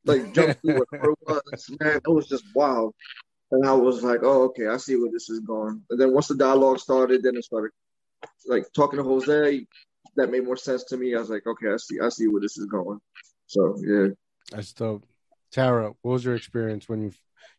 [0.05, 1.69] like jumpsuit, whatever it was.
[1.79, 2.93] Man, it was just wild.
[3.51, 5.81] And I was like, oh, okay, I see where this is going.
[5.89, 7.71] And then once the dialogue started, then it started
[8.47, 9.65] like talking to Jose,
[10.15, 11.15] that made more sense to me.
[11.15, 12.99] I was like, okay, I see, I see where this is going.
[13.47, 14.07] So yeah,
[14.51, 15.05] that's dope.
[15.51, 17.11] Tara, what was your experience when you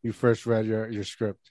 [0.03, 1.51] you first read your your script?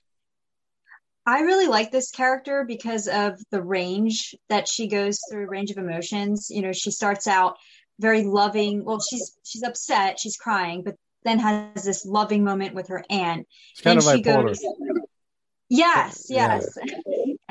[1.25, 5.77] I really like this character because of the range that she goes through, range of
[5.77, 6.47] emotions.
[6.49, 7.57] You know, she starts out
[7.99, 8.83] very loving.
[8.83, 13.47] Well, she's she's upset, she's crying, but then has this loving moment with her aunt.
[13.73, 14.47] It's kind then of bipolar.
[14.47, 14.65] Goes,
[15.69, 16.77] yes, yes.
[16.77, 16.93] Yeah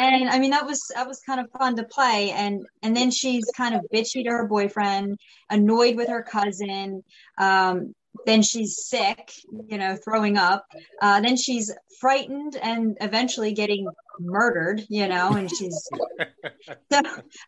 [0.00, 3.10] and i mean that was that was kind of fun to play and and then
[3.10, 5.18] she's kind of bitchy to her boyfriend
[5.50, 7.02] annoyed with her cousin
[7.38, 7.94] um,
[8.26, 9.32] then she's sick
[9.68, 10.66] you know throwing up.
[11.00, 15.88] Uh, then she's frightened and eventually getting murdered you know and she's
[16.92, 17.00] so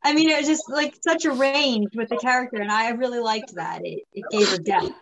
[0.02, 3.20] i mean it was just like such a range with the character and i really
[3.20, 3.82] liked that.
[3.84, 4.92] It, it gave her depth.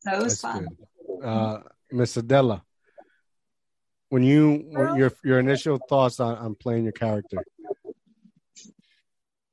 [0.00, 0.68] So it was That's fun.
[1.06, 1.24] good.
[1.24, 2.62] uh miss adela
[4.12, 7.42] when you your your initial thoughts on, on playing your character?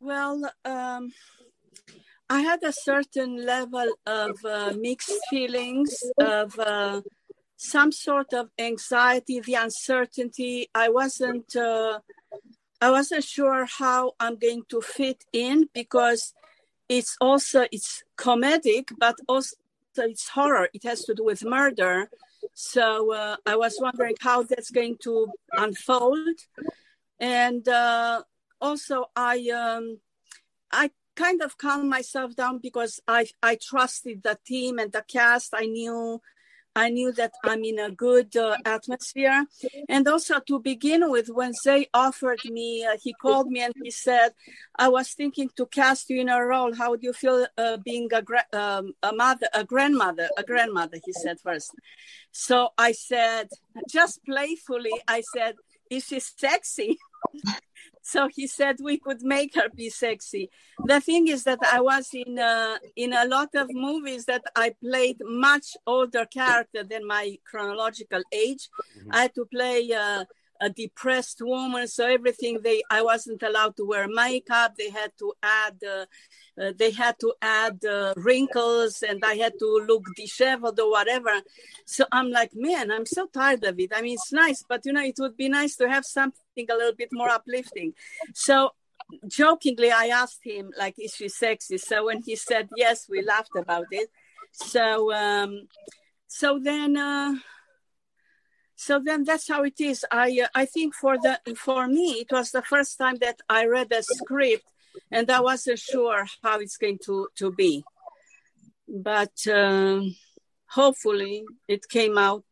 [0.01, 1.13] Well um
[2.29, 7.01] i had a certain level of uh, mixed feelings of uh,
[7.57, 10.69] some sort of anxiety the uncertainty.
[10.73, 11.99] I wasn't uh,
[12.81, 16.33] i wasn't sure how i'm going to fit in because
[16.87, 19.55] it's also it's comedic but also
[19.97, 20.69] it's horror.
[20.73, 22.09] It has to do with murder.
[22.53, 26.37] So uh, I was wondering how that's going to unfold,
[27.19, 28.23] and uh,
[28.61, 29.99] also I um,
[30.71, 35.49] I kind of calmed myself down because I I trusted the team and the cast.
[35.53, 36.21] I knew
[36.75, 39.45] I knew that I'm in a good uh, atmosphere.
[39.89, 43.91] And also to begin with, when Zay offered me, uh, he called me and he
[43.91, 44.29] said,
[44.77, 46.73] I was thinking to cast you in a role.
[46.81, 50.97] How do you feel uh, being a, gra- um, a mother, a grandmother, a grandmother,
[51.03, 51.71] he said first.
[52.31, 53.49] So I said,
[53.89, 55.55] just playfully, I said,
[55.89, 56.97] is she sexy?
[58.11, 60.49] so he said we could make her be sexy
[60.85, 64.73] the thing is that i was in uh, in a lot of movies that i
[64.81, 69.13] played much older character than my chronological age mm-hmm.
[69.13, 70.23] i had to play uh,
[70.61, 75.33] a depressed woman so everything they i wasn't allowed to wear makeup they had to
[75.41, 76.05] add uh,
[76.59, 81.31] uh, they had to add uh, wrinkles and I had to look disheveled or whatever.
[81.85, 83.91] So I'm like, man, I'm so tired of it.
[83.95, 86.75] I mean, it's nice, but you know, it would be nice to have something a
[86.75, 87.93] little bit more uplifting.
[88.33, 88.71] So
[89.27, 91.77] jokingly, I asked him, like, is she sexy?
[91.77, 94.09] So when he said yes, we laughed about it.
[94.51, 95.67] So, um,
[96.27, 97.35] so then, uh,
[98.75, 100.05] so then that's how it is.
[100.11, 103.65] I, uh, I think for the, for me, it was the first time that I
[103.65, 104.65] read a script
[105.11, 107.83] and I wasn't sure how it's going to, to be.
[108.87, 110.01] But uh,
[110.67, 112.45] hopefully it came out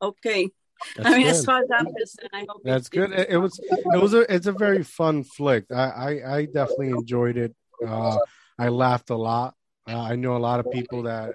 [0.00, 0.50] okay.
[0.96, 1.30] That's I mean, good.
[1.30, 3.12] as far as I'm concerned, I hope That's good.
[3.12, 5.64] It, it was it was a it's a very fun flick.
[5.70, 7.54] I I, I definitely enjoyed it.
[7.86, 8.18] Uh,
[8.58, 9.54] I laughed a lot.
[9.88, 11.34] Uh, I know a lot of people that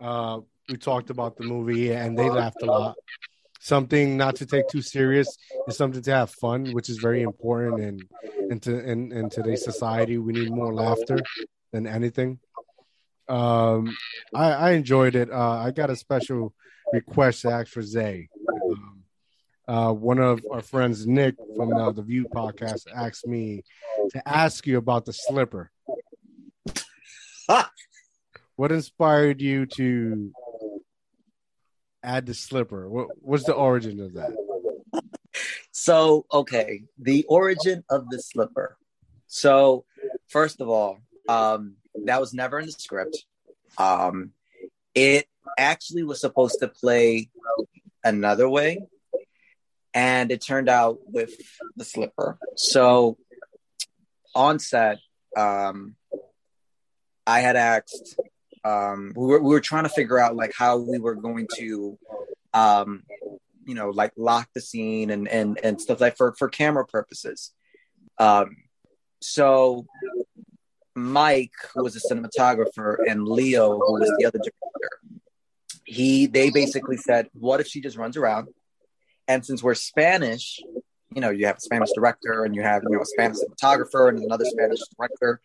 [0.00, 2.96] uh, we talked about the movie and they laughed a lot.
[3.60, 7.80] Something not to take too serious is something to have fun, which is very important.
[7.80, 8.02] And
[8.50, 11.18] into in, in today's society, we need more laughter
[11.72, 12.40] than anything.
[13.28, 13.96] Um,
[14.34, 15.30] I, I enjoyed it.
[15.30, 16.54] Uh, I got a special
[16.92, 18.28] request to ask for Zay.
[18.48, 19.02] Um,
[19.68, 23.62] uh, one of our friends, Nick from the, the View podcast, asked me
[24.10, 25.70] to ask you about the slipper.
[28.56, 30.32] what inspired you to
[32.02, 32.88] add the slipper?
[32.88, 34.36] What what's the origin of that?
[35.70, 38.76] So, okay, the origin of the slipper.
[39.26, 39.84] So,
[40.28, 43.24] first of all, um, that was never in the script.
[43.78, 44.32] Um,
[44.94, 45.26] it
[45.58, 47.30] actually was supposed to play
[48.04, 48.86] another way,
[49.94, 51.34] and it turned out with
[51.76, 52.38] the slipper.
[52.56, 53.18] So,
[54.34, 54.98] on set,
[55.36, 55.96] um,
[57.26, 58.18] I had asked.
[58.64, 61.98] Um, we were we were trying to figure out like how we were going to
[62.54, 63.02] um,
[63.66, 67.52] you know like lock the scene and and and stuff like for for camera purposes
[68.18, 68.56] um
[69.20, 69.86] so
[70.94, 74.38] mike who was a cinematographer and leo who was the other
[75.92, 78.48] he they basically said what if she just runs around
[79.28, 80.60] and since we're spanish
[81.14, 84.08] you know you have a spanish director and you have you know a spanish cinematographer
[84.08, 85.40] and another spanish director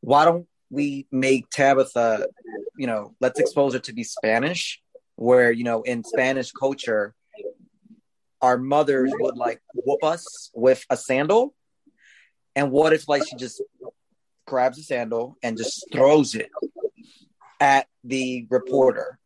[0.00, 2.26] why don't we make tabitha
[2.76, 4.80] you know let's expose her to be spanish
[5.14, 7.14] where you know in spanish culture
[8.42, 11.54] our mothers would like whoop us with a sandal.
[12.54, 13.62] And what if like she just
[14.46, 16.50] grabs a sandal and just throws it
[17.60, 19.18] at the reporter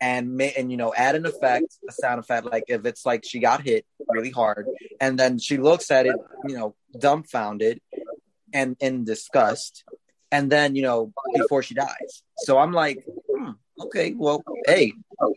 [0.00, 3.38] and and you know add an effect, a sound effect, like if it's like she
[3.38, 4.66] got hit really hard,
[5.00, 7.80] and then she looks at it, you know, dumbfounded
[8.52, 9.84] and in disgust,
[10.30, 12.22] and then you know before she dies.
[12.38, 14.92] So I'm like, hmm, okay, well, hey,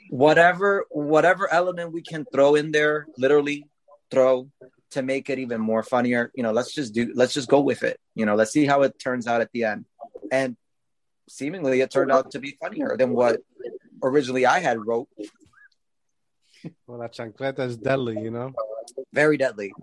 [0.09, 3.65] whatever whatever element we can throw in there, literally
[4.11, 4.49] throw
[4.91, 6.31] to make it even more funnier.
[6.35, 7.99] You know, let's just do let's just go with it.
[8.15, 9.85] You know, let's see how it turns out at the end.
[10.31, 10.57] And
[11.29, 13.41] seemingly it turned out to be funnier than what
[14.03, 15.07] originally I had wrote.
[16.87, 18.53] Well, that chancleta is deadly, you know.
[19.13, 19.73] Very deadly.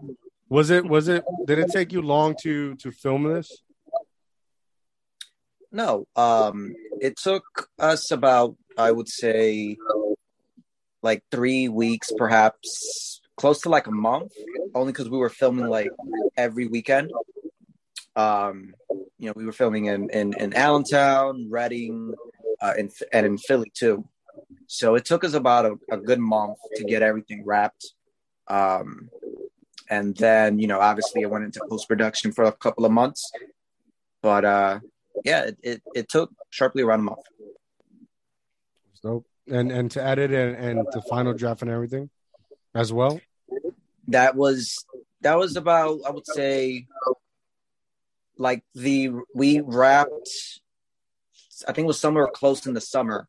[0.49, 0.85] Was it?
[0.85, 1.25] Was it?
[1.47, 3.63] Did it take you long to to film this?
[5.73, 9.77] No, um, it took us about, I would say,
[11.03, 14.33] like three weeks, perhaps close to like a month,
[14.75, 15.91] only because we were filming like
[16.37, 17.11] every weekend.
[18.15, 18.75] Um,
[19.19, 22.15] you know, we were filming in in, in Allentown, Reading,
[22.61, 24.05] uh, in, and in Philly too.
[24.67, 27.93] So it took us about a, a good month to get everything wrapped.
[28.49, 29.11] Um,
[29.89, 33.31] and then, you know, obviously I went into post production for a couple of months,
[34.23, 34.81] but uh,
[35.25, 37.27] yeah, it, it, it took sharply around a month.
[38.95, 42.11] So and and to edit and and the final draft and everything,
[42.75, 43.21] as well.
[44.09, 44.85] That was
[45.21, 46.87] that was about I would say
[48.39, 50.61] like the we wrapped
[51.67, 53.29] I think it was somewhere close in the summer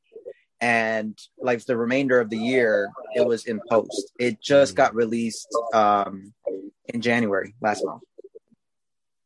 [0.60, 4.12] and like the remainder of the year it was in post.
[4.20, 6.34] It just got released um
[6.86, 8.02] in January last month.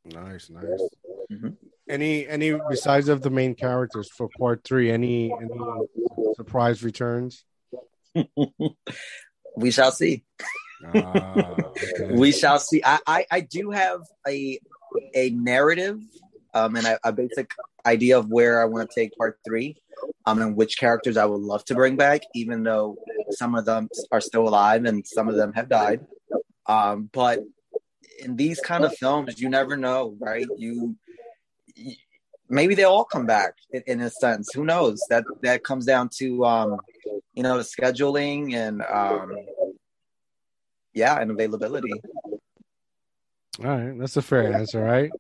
[0.06, 0.90] Nice, nice.
[1.32, 1.56] Mhm.
[1.90, 4.92] Any any besides of the main characters for part three?
[4.92, 5.60] Any any
[6.36, 7.44] surprise returns?
[9.56, 10.24] we shall see.
[10.86, 11.52] Ah,
[12.02, 12.16] okay.
[12.16, 12.82] we shall see.
[12.84, 14.60] I, I, I do have a
[15.14, 16.00] a narrative
[16.54, 17.52] um, and a, a basic
[17.86, 19.78] idea of where I want to take part three,
[20.26, 22.98] um, and which characters I would love to bring back, even though
[23.32, 26.02] some of them are still alive and some of them have died.
[26.66, 27.40] Um, but
[28.20, 30.46] in these kind of films, you never know, right?
[30.58, 30.96] You,
[31.76, 31.96] you
[32.50, 34.50] maybe they all come back in, in a sense.
[34.54, 35.02] Who knows?
[35.10, 36.78] That that comes down to um,
[37.34, 39.34] you know the scheduling and um,
[40.94, 41.94] yeah, and availability.
[43.60, 45.12] All right, that's a fair answer, right?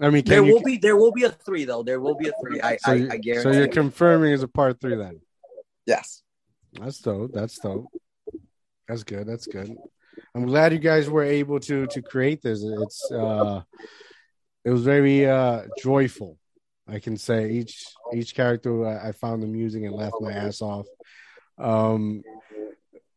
[0.00, 1.82] I mean, There can you, will be there will be a three though.
[1.82, 2.60] There will be a three.
[2.60, 3.42] I so, I, I guarantee.
[3.42, 3.72] so you're it.
[3.72, 5.20] confirming as a part three then.
[5.86, 6.22] yes.
[6.72, 7.32] That's dope.
[7.32, 7.86] That's dope.
[8.88, 9.26] That's good.
[9.26, 9.76] That's good.
[10.34, 12.62] I'm glad you guys were able to to create this.
[12.64, 13.62] It's uh,
[14.64, 16.38] it was very uh joyful.
[16.88, 17.84] I can say each
[18.14, 20.86] each character I, I found amusing and laughed my ass off.
[21.58, 22.22] Um,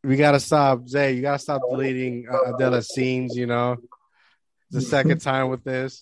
[0.04, 1.14] we gotta stop, Zay.
[1.14, 3.36] You gotta stop deleting uh, Adela's scenes.
[3.38, 3.78] You know,
[4.72, 6.00] the second time with this.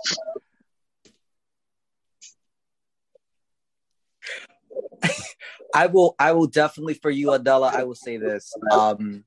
[5.74, 8.54] I will I will definitely for you, Adela, I will say this.
[8.72, 9.24] Um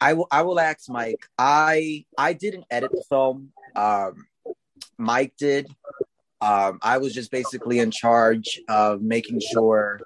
[0.00, 1.26] I will I will ask Mike.
[1.38, 3.52] I I didn't edit the film.
[3.74, 4.26] Um
[4.96, 5.68] Mike did.
[6.40, 10.00] Um I was just basically in charge of making sure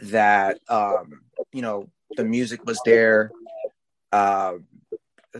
[0.00, 1.22] that um
[1.52, 3.30] you know the music was there.
[4.12, 4.66] Um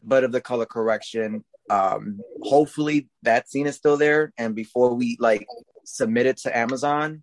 [0.02, 1.44] but of the color correction.
[1.70, 5.46] Um hopefully that scene is still there and before we like
[5.84, 7.22] submit it to Amazon,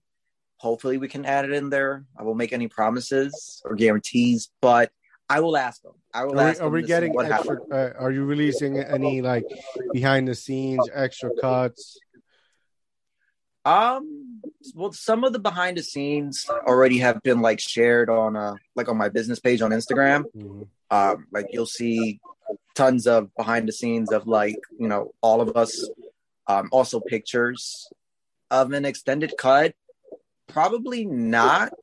[0.63, 2.05] Hopefully, we can add it in there.
[2.17, 4.93] I won't make any promises or guarantees, but
[5.27, 5.91] I will ask them.
[6.13, 7.57] I will are ask we, are we getting extra?
[7.69, 9.43] Uh, are you releasing any like
[9.91, 11.99] behind the scenes extra cuts?
[13.65, 14.39] Um,
[14.73, 18.87] well, some of the behind the scenes already have been like shared on uh like
[18.87, 20.23] on my business page on Instagram.
[20.33, 20.61] Mm-hmm.
[20.89, 22.21] Um, like you'll see
[22.73, 25.89] tons of behind the scenes of like you know all of us.
[26.47, 27.89] Um, also pictures
[28.49, 29.75] of an extended cut
[30.47, 31.73] Probably not,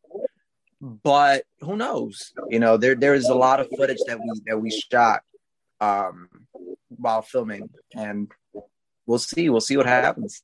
[0.81, 2.33] but who knows?
[2.49, 5.23] You know, there there is a lot of footage that we that we shot
[5.81, 6.29] um,
[6.89, 8.31] while filming, and
[9.07, 9.49] we'll see.
[9.49, 10.43] We'll see what happens.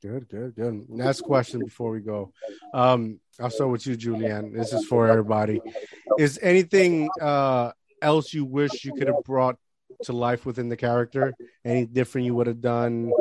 [0.00, 0.86] Good, good, good.
[0.88, 2.32] Last question before we go.
[2.72, 4.54] Um, I'll start with you, Julianne.
[4.54, 5.60] This is for everybody.
[6.18, 9.56] Is anything uh, else you wish you could have brought
[10.04, 11.34] to life within the character?
[11.64, 13.12] Any different you would have done?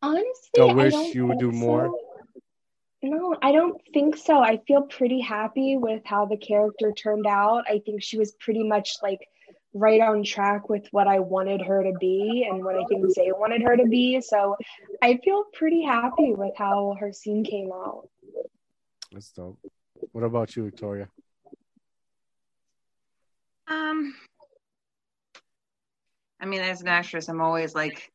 [0.00, 1.92] Honestly, I wish I you would do more.
[3.04, 4.38] No, I don't think so.
[4.38, 7.64] I feel pretty happy with how the character turned out.
[7.68, 9.28] I think she was pretty much like
[9.74, 13.30] right on track with what I wanted her to be and what I think Zay
[13.30, 14.22] wanted her to be.
[14.22, 14.56] So
[15.02, 18.08] I feel pretty happy with how her scene came out.
[19.12, 19.58] That's dope.
[20.12, 21.10] What about you, Victoria?
[23.68, 24.14] Um,
[26.40, 28.10] I mean, as an actress, I'm always like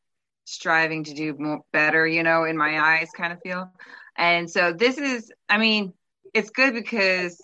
[0.46, 3.70] striving to do more better, you know, in my eyes kind of feel.
[4.16, 5.92] And so this is, I mean,
[6.34, 7.40] it's good because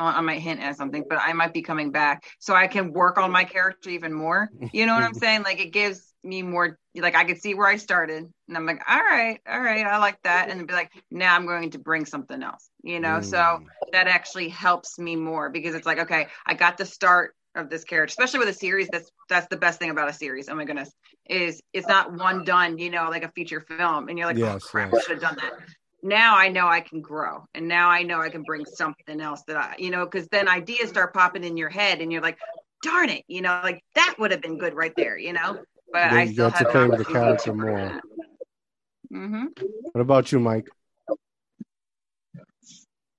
[0.00, 3.18] I might hint at something, but I might be coming back so I can work
[3.18, 4.50] on my character even more.
[4.72, 5.42] You know what I'm saying?
[5.42, 8.82] Like it gives me more, like I could see where I started and I'm like,
[8.88, 10.50] all right, all right, I like that.
[10.50, 13.18] And be like, now I'm going to bring something else, you know?
[13.18, 13.24] Mm.
[13.24, 13.60] So
[13.92, 17.84] that actually helps me more because it's like, okay, I got the start of this
[17.84, 18.88] character, especially with a series.
[18.92, 20.48] That's that's the best thing about a series.
[20.48, 20.90] Oh my goodness,
[21.28, 24.40] is it's not one done, you know, like a feature film, and you're like, oh,
[24.40, 25.02] yes, oh crap, yes.
[25.02, 25.68] I should have done that
[26.02, 29.42] now I know I can grow and now I know I can bring something else
[29.46, 32.38] that I, you know, because then ideas start popping in your head and you're like,
[32.82, 35.58] darn it, you know, like that would have been good right there, you know.
[35.92, 38.00] But I still have to play with the character more.
[39.12, 39.46] Mm-hmm.
[39.92, 40.68] What about you, Mike?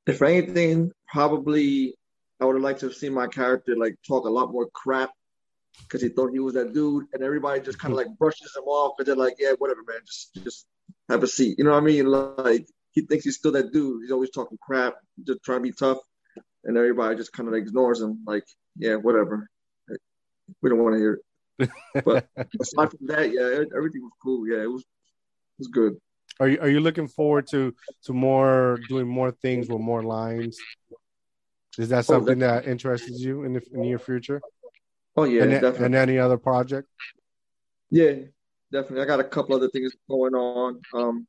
[0.08, 1.96] If anything, probably
[2.40, 5.12] I would have liked to have seen my character like talk a lot more crap
[5.84, 8.64] because he thought he was that dude, and everybody just kind of like brushes him
[8.64, 10.66] off, and they're like, "Yeah, whatever, man, just just
[11.10, 11.58] have a seat.
[11.58, 12.06] You know what I mean?
[12.06, 14.04] Like he thinks he's still that dude.
[14.04, 14.96] He's always talking crap,
[15.26, 16.00] just trying to be tough,
[16.64, 18.24] and everybody just kind of ignores him.
[18.26, 18.44] Like,
[18.78, 19.50] yeah, whatever.
[20.62, 21.70] We don't want to hear it.
[22.06, 22.28] But
[22.60, 24.48] aside from that, yeah, everything was cool.
[24.48, 25.98] Yeah, it was it was good.
[26.40, 27.76] Are you are you looking forward to
[28.06, 30.58] to more doing more things with more lines?
[31.78, 34.42] Is that oh, something oh, that interests you in the near future?
[35.16, 35.86] Oh yeah, and, definitely.
[35.86, 36.88] and any other project?
[37.90, 38.14] Yeah,
[38.72, 39.02] definitely.
[39.02, 40.82] I got a couple other things going on.
[40.94, 41.28] Um,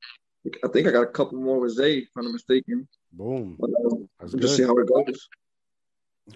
[0.65, 2.89] I think I got a couple more with Zay, if I'm not mistaken.
[3.13, 3.57] Boom.
[3.59, 5.29] But, um, That's we'll just see how it goes.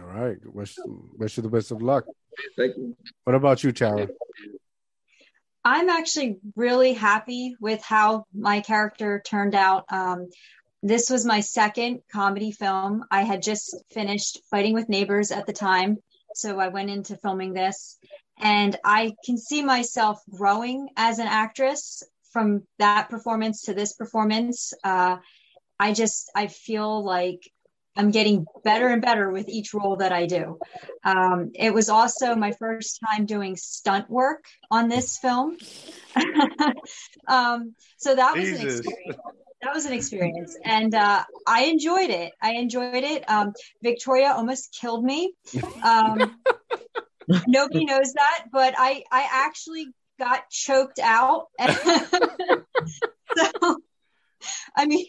[0.00, 0.36] All right.
[0.44, 0.76] Wish,
[1.16, 2.04] wish you the best of luck.
[2.56, 2.96] Thank you.
[3.24, 4.08] What about you, Tara?
[5.64, 9.84] I'm actually really happy with how my character turned out.
[9.90, 10.28] Um,
[10.82, 13.04] this was my second comedy film.
[13.10, 15.96] I had just finished Fighting with Neighbors at the time.
[16.34, 17.98] So I went into filming this
[18.38, 24.74] and I can see myself growing as an actress from that performance to this performance.
[24.84, 25.16] Uh,
[25.78, 27.50] I just I feel like
[27.96, 30.58] I'm getting better and better with each role that I do.
[31.02, 35.56] Um, it was also my first time doing stunt work on this film,
[37.28, 39.16] um, so that was an experience.
[39.62, 42.32] That was an experience, and uh, I enjoyed it.
[42.42, 43.28] I enjoyed it.
[43.28, 45.32] Um, Victoria almost killed me.
[47.46, 51.46] Nobody knows that, but I I actually got choked out.
[53.36, 53.80] so
[54.76, 55.06] I mean,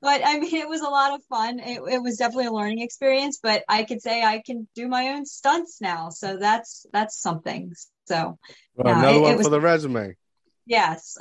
[0.00, 1.58] but I mean, it was a lot of fun.
[1.60, 3.38] It, it was definitely a learning experience.
[3.42, 7.72] But I could say I can do my own stunts now, so that's that's something.
[8.06, 8.38] So
[8.76, 10.16] well, no, another it- one it was- for the resume.
[10.66, 11.16] yes.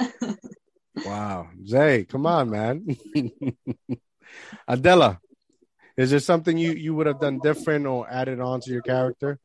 [1.05, 2.87] Wow, Zay, come on, man.
[4.67, 5.19] Adela,
[5.95, 9.39] is there something you you would have done different or added on to your character,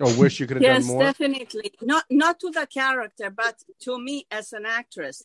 [0.00, 1.02] or wish you could have yes, done more?
[1.02, 1.72] definitely.
[1.82, 5.22] Not not to the character, but to me as an actress.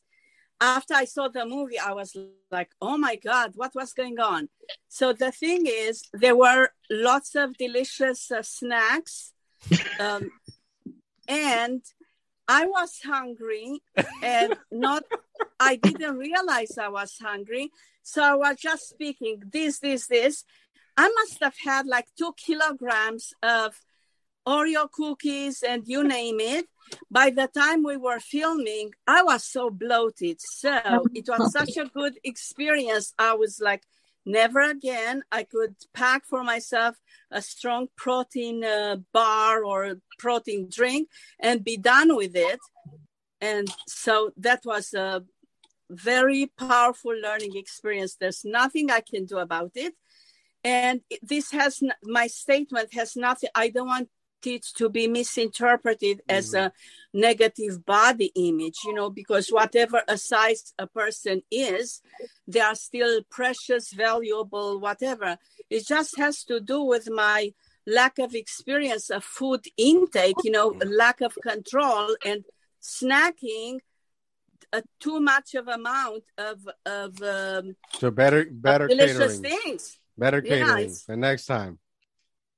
[0.62, 2.16] After I saw the movie, I was
[2.52, 4.50] like, "Oh my God, what was going on?"
[4.88, 9.34] So the thing is, there were lots of delicious uh, snacks,
[10.00, 10.32] um,
[11.28, 11.82] and
[12.48, 13.82] I was hungry,
[14.22, 15.04] and not.
[15.60, 17.72] I didn't realize I was hungry,
[18.02, 20.44] so I was just speaking this, this, this.
[20.98, 23.82] I must have had like two kilograms of
[24.48, 26.66] Oreo cookies and you name it.
[27.10, 30.38] By the time we were filming, I was so bloated.
[30.40, 30.80] So
[31.14, 33.14] it was such a good experience.
[33.18, 33.84] I was like,
[34.26, 35.24] never again.
[35.32, 36.96] I could pack for myself
[37.32, 42.60] a strong protein uh, bar or protein drink and be done with it.
[43.42, 45.24] And so that was a
[45.90, 48.16] very powerful learning experience.
[48.16, 49.94] There's nothing I can do about it.
[50.64, 53.50] And this has my statement has nothing.
[53.54, 54.10] I don't want
[54.48, 56.68] it to be misinterpreted as mm-hmm.
[56.68, 56.72] a
[57.14, 62.02] negative body image, you know, because whatever a size a person is,
[62.48, 65.38] they are still precious, valuable, whatever.
[65.70, 67.54] It just has to do with my
[67.88, 70.90] lack of experience of food intake, you know, mm-hmm.
[70.90, 72.44] lack of control and
[72.82, 73.80] snacking
[74.74, 80.00] a too much of amount of of, um, So better, better delicious catering, things.
[80.18, 81.80] better catering it's- the next time.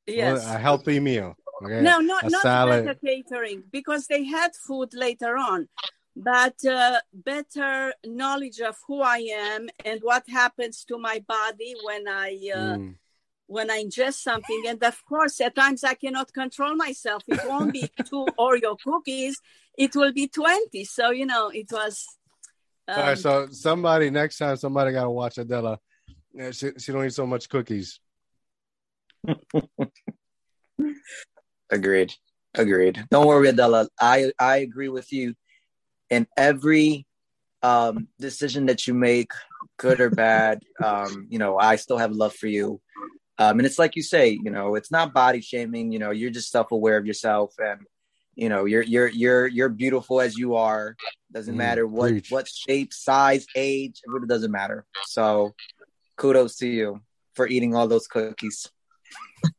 [0.07, 0.45] Yes.
[0.45, 1.35] a healthy meal.
[1.63, 2.85] Okay, No, not a not salad.
[2.85, 5.67] better catering because they had food later on,
[6.15, 12.07] but uh, better knowledge of who I am and what happens to my body when
[12.07, 12.95] I uh, Mm.
[13.47, 14.61] when I ingest something.
[14.67, 17.23] And of course, at times I cannot control myself.
[17.27, 19.41] It won't be two Oreo cookies;
[19.77, 20.83] it will be twenty.
[20.83, 22.05] So you know, it was.
[22.89, 25.79] All right, um, so somebody next time somebody got to watch Adela.
[26.33, 27.99] Yeah, she, she don't eat so much cookies.
[31.69, 32.13] Agreed.
[32.55, 33.05] Agreed.
[33.11, 33.87] Don't worry, Adela.
[33.99, 35.35] I I agree with you.
[36.09, 37.05] In every
[37.61, 39.31] um, decision that you make,
[39.77, 42.79] good or bad, um, you know, I still have love for you.
[43.37, 45.91] Um, and it's like you say, you know, it's not body shaming.
[45.91, 47.81] You know, you're just self aware of yourself, and
[48.35, 50.95] you know, you're you're you're you're beautiful as you are.
[51.31, 52.31] Doesn't Mm, matter what preach.
[52.31, 54.01] what shape, size, age.
[54.03, 54.85] It really doesn't matter.
[55.01, 55.53] So,
[56.15, 57.01] kudos to you
[57.35, 58.69] for eating all those cookies.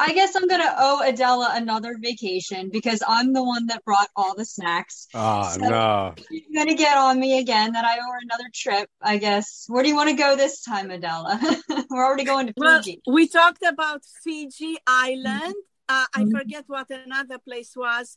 [0.00, 4.34] I guess I'm gonna owe Adela another vacation because I'm the one that brought all
[4.34, 5.06] the snacks.
[5.14, 6.14] Ah, So- no.
[6.26, 9.66] She's gonna get on me again that I owe her another trip, I guess.
[9.68, 11.38] Where do you want to go this time, Adela?
[11.90, 13.02] We're already going to Fiji.
[13.06, 15.54] Well, we talked about Fiji Island.
[15.86, 18.16] Uh, I forget what another place was.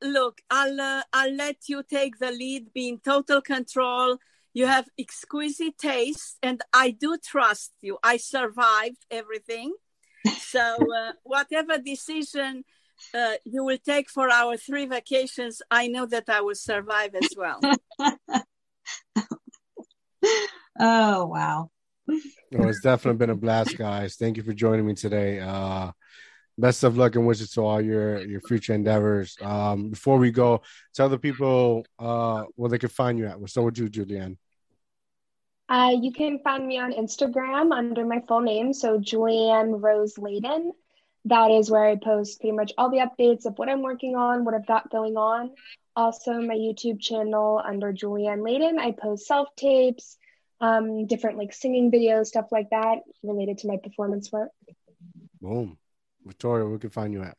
[0.00, 2.72] Look, I'll uh, I'll let you take the lead.
[2.72, 4.18] Be in total control.
[4.54, 7.98] You have exquisite taste, and I do trust you.
[8.02, 9.74] I survived everything.
[10.36, 12.64] So uh, whatever decision
[13.14, 17.34] uh, you will take for our three vacations, I know that I will survive as
[17.36, 17.60] well.
[20.80, 21.70] Oh wow.
[22.06, 24.16] No, it's definitely been a blast, guys.
[24.16, 25.40] Thank you for joining me today.
[25.40, 25.90] Uh,
[26.56, 29.36] best of luck and wishes to all your your future endeavors.
[29.40, 30.62] Um, before we go,
[30.94, 33.38] tell the people uh, where they can find you at.
[33.38, 34.36] We'll start with you, Julianne.
[35.68, 40.70] Uh, you can find me on Instagram under my full name, so Julianne Rose Layden.
[41.26, 44.44] That is where I post pretty much all the updates of what I'm working on,
[44.44, 45.50] what I've got going on.
[45.94, 50.16] Also, my YouTube channel under Julianne Layden, I post self tapes,
[50.60, 54.50] um, different like singing videos, stuff like that related to my performance work.
[55.40, 55.76] Boom.
[56.24, 57.36] Victoria, where can find you at?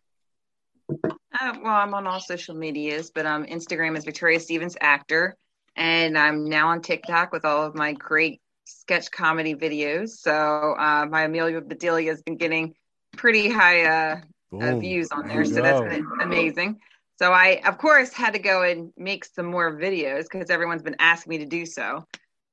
[0.91, 5.35] Uh, well, I'm on all social medias, but um, Instagram is Victoria Stevens Actor,
[5.79, 10.09] and I'm now on TikTok with all of my great sketch comedy videos.
[10.09, 12.75] So uh, my Amelia Bedelia has been getting
[13.17, 14.21] pretty high uh,
[14.51, 15.89] uh, views on There there, you so that's go.
[15.89, 16.79] been amazing.
[17.17, 20.97] So I, of course, had to go and make some more videos because everyone's been
[20.99, 22.05] asking me to do so.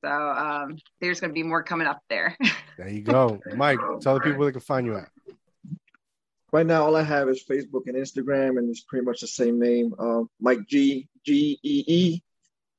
[0.05, 2.37] So um, there's going to be more coming up there.
[2.79, 3.41] There you go.
[3.55, 5.09] Mike, tell the people where they can find you at.
[6.53, 9.59] Right now, all I have is Facebook and Instagram, and it's pretty much the same
[9.59, 9.95] name.
[9.99, 12.23] Um, Mike G G E E,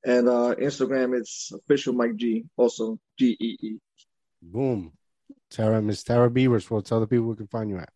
[0.08, 3.78] and uh, Instagram it's official Mike G, also G E E.
[4.42, 4.94] Boom.
[5.52, 7.90] Tara, Miss Tara Beavers, well, tell the people where they can find you at.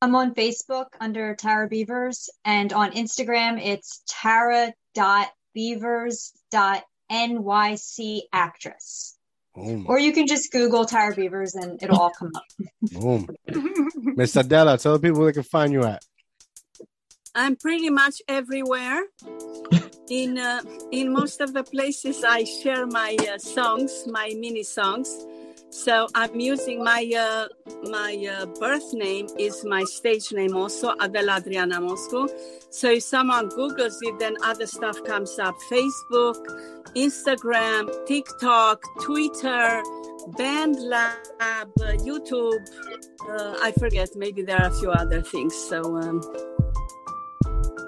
[0.00, 6.84] I'm on Facebook under Tara Beavers, and on Instagram it's tara.beavers.nt.
[7.12, 9.16] NYC actress.
[9.54, 9.84] Boom.
[9.86, 12.44] Or you can just Google Tara Beavers and it'll all come up.
[12.92, 13.28] Boom.
[14.16, 16.02] Miss Adela, tell the people where they can find you at.
[17.34, 19.02] I'm pretty much everywhere.
[20.10, 25.08] In uh, in most of the places, I share my uh, songs, my mini songs.
[25.70, 27.48] So I'm using my uh,
[27.88, 32.28] my uh, birth name is my stage name also, Adela Adriana Moscu.
[32.70, 36.36] So if someone Googles it, then other stuff comes up: Facebook,
[36.94, 39.82] Instagram, TikTok, Twitter,
[40.36, 41.64] BandLab, uh,
[42.04, 42.60] YouTube.
[43.30, 44.10] Uh, I forget.
[44.16, 45.54] Maybe there are a few other things.
[45.54, 45.96] So.
[45.96, 46.20] Um,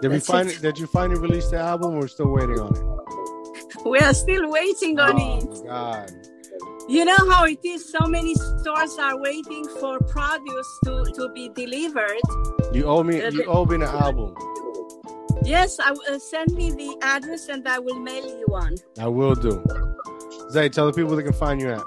[0.04, 0.60] Did we find it.
[0.60, 1.94] Did you finally release the album?
[1.94, 3.86] We're still waiting on it.
[3.86, 5.44] we are still waiting on it.
[5.48, 6.12] Oh, God.
[6.90, 7.90] You know how it is.
[7.90, 12.20] So many stores are waiting for produce to, to be delivered.
[12.74, 13.22] You owe me.
[13.22, 14.36] Uh, You owe me an album.
[15.42, 18.76] Yes, I will uh, send me the address and I will mail you one.
[18.98, 19.64] I will do.
[20.50, 21.82] Zay, tell the people they can find you at.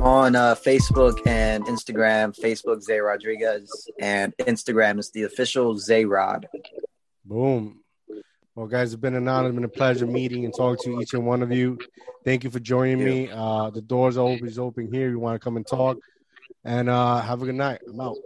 [0.00, 2.34] I'm on uh, Facebook and Instagram.
[2.34, 6.48] Facebook Zay Rodriguez and Instagram is the official Zay Rod.
[7.22, 7.82] Boom.
[8.54, 9.48] Well, guys, it's been an honor.
[9.48, 11.78] It's been a pleasure meeting and talking to each and one of you.
[12.24, 13.28] Thank you for joining me.
[13.30, 15.10] Uh, the doors are always open here.
[15.10, 15.98] You want to come and talk.
[16.64, 17.82] And uh, have a good night.
[17.86, 18.16] I'm out.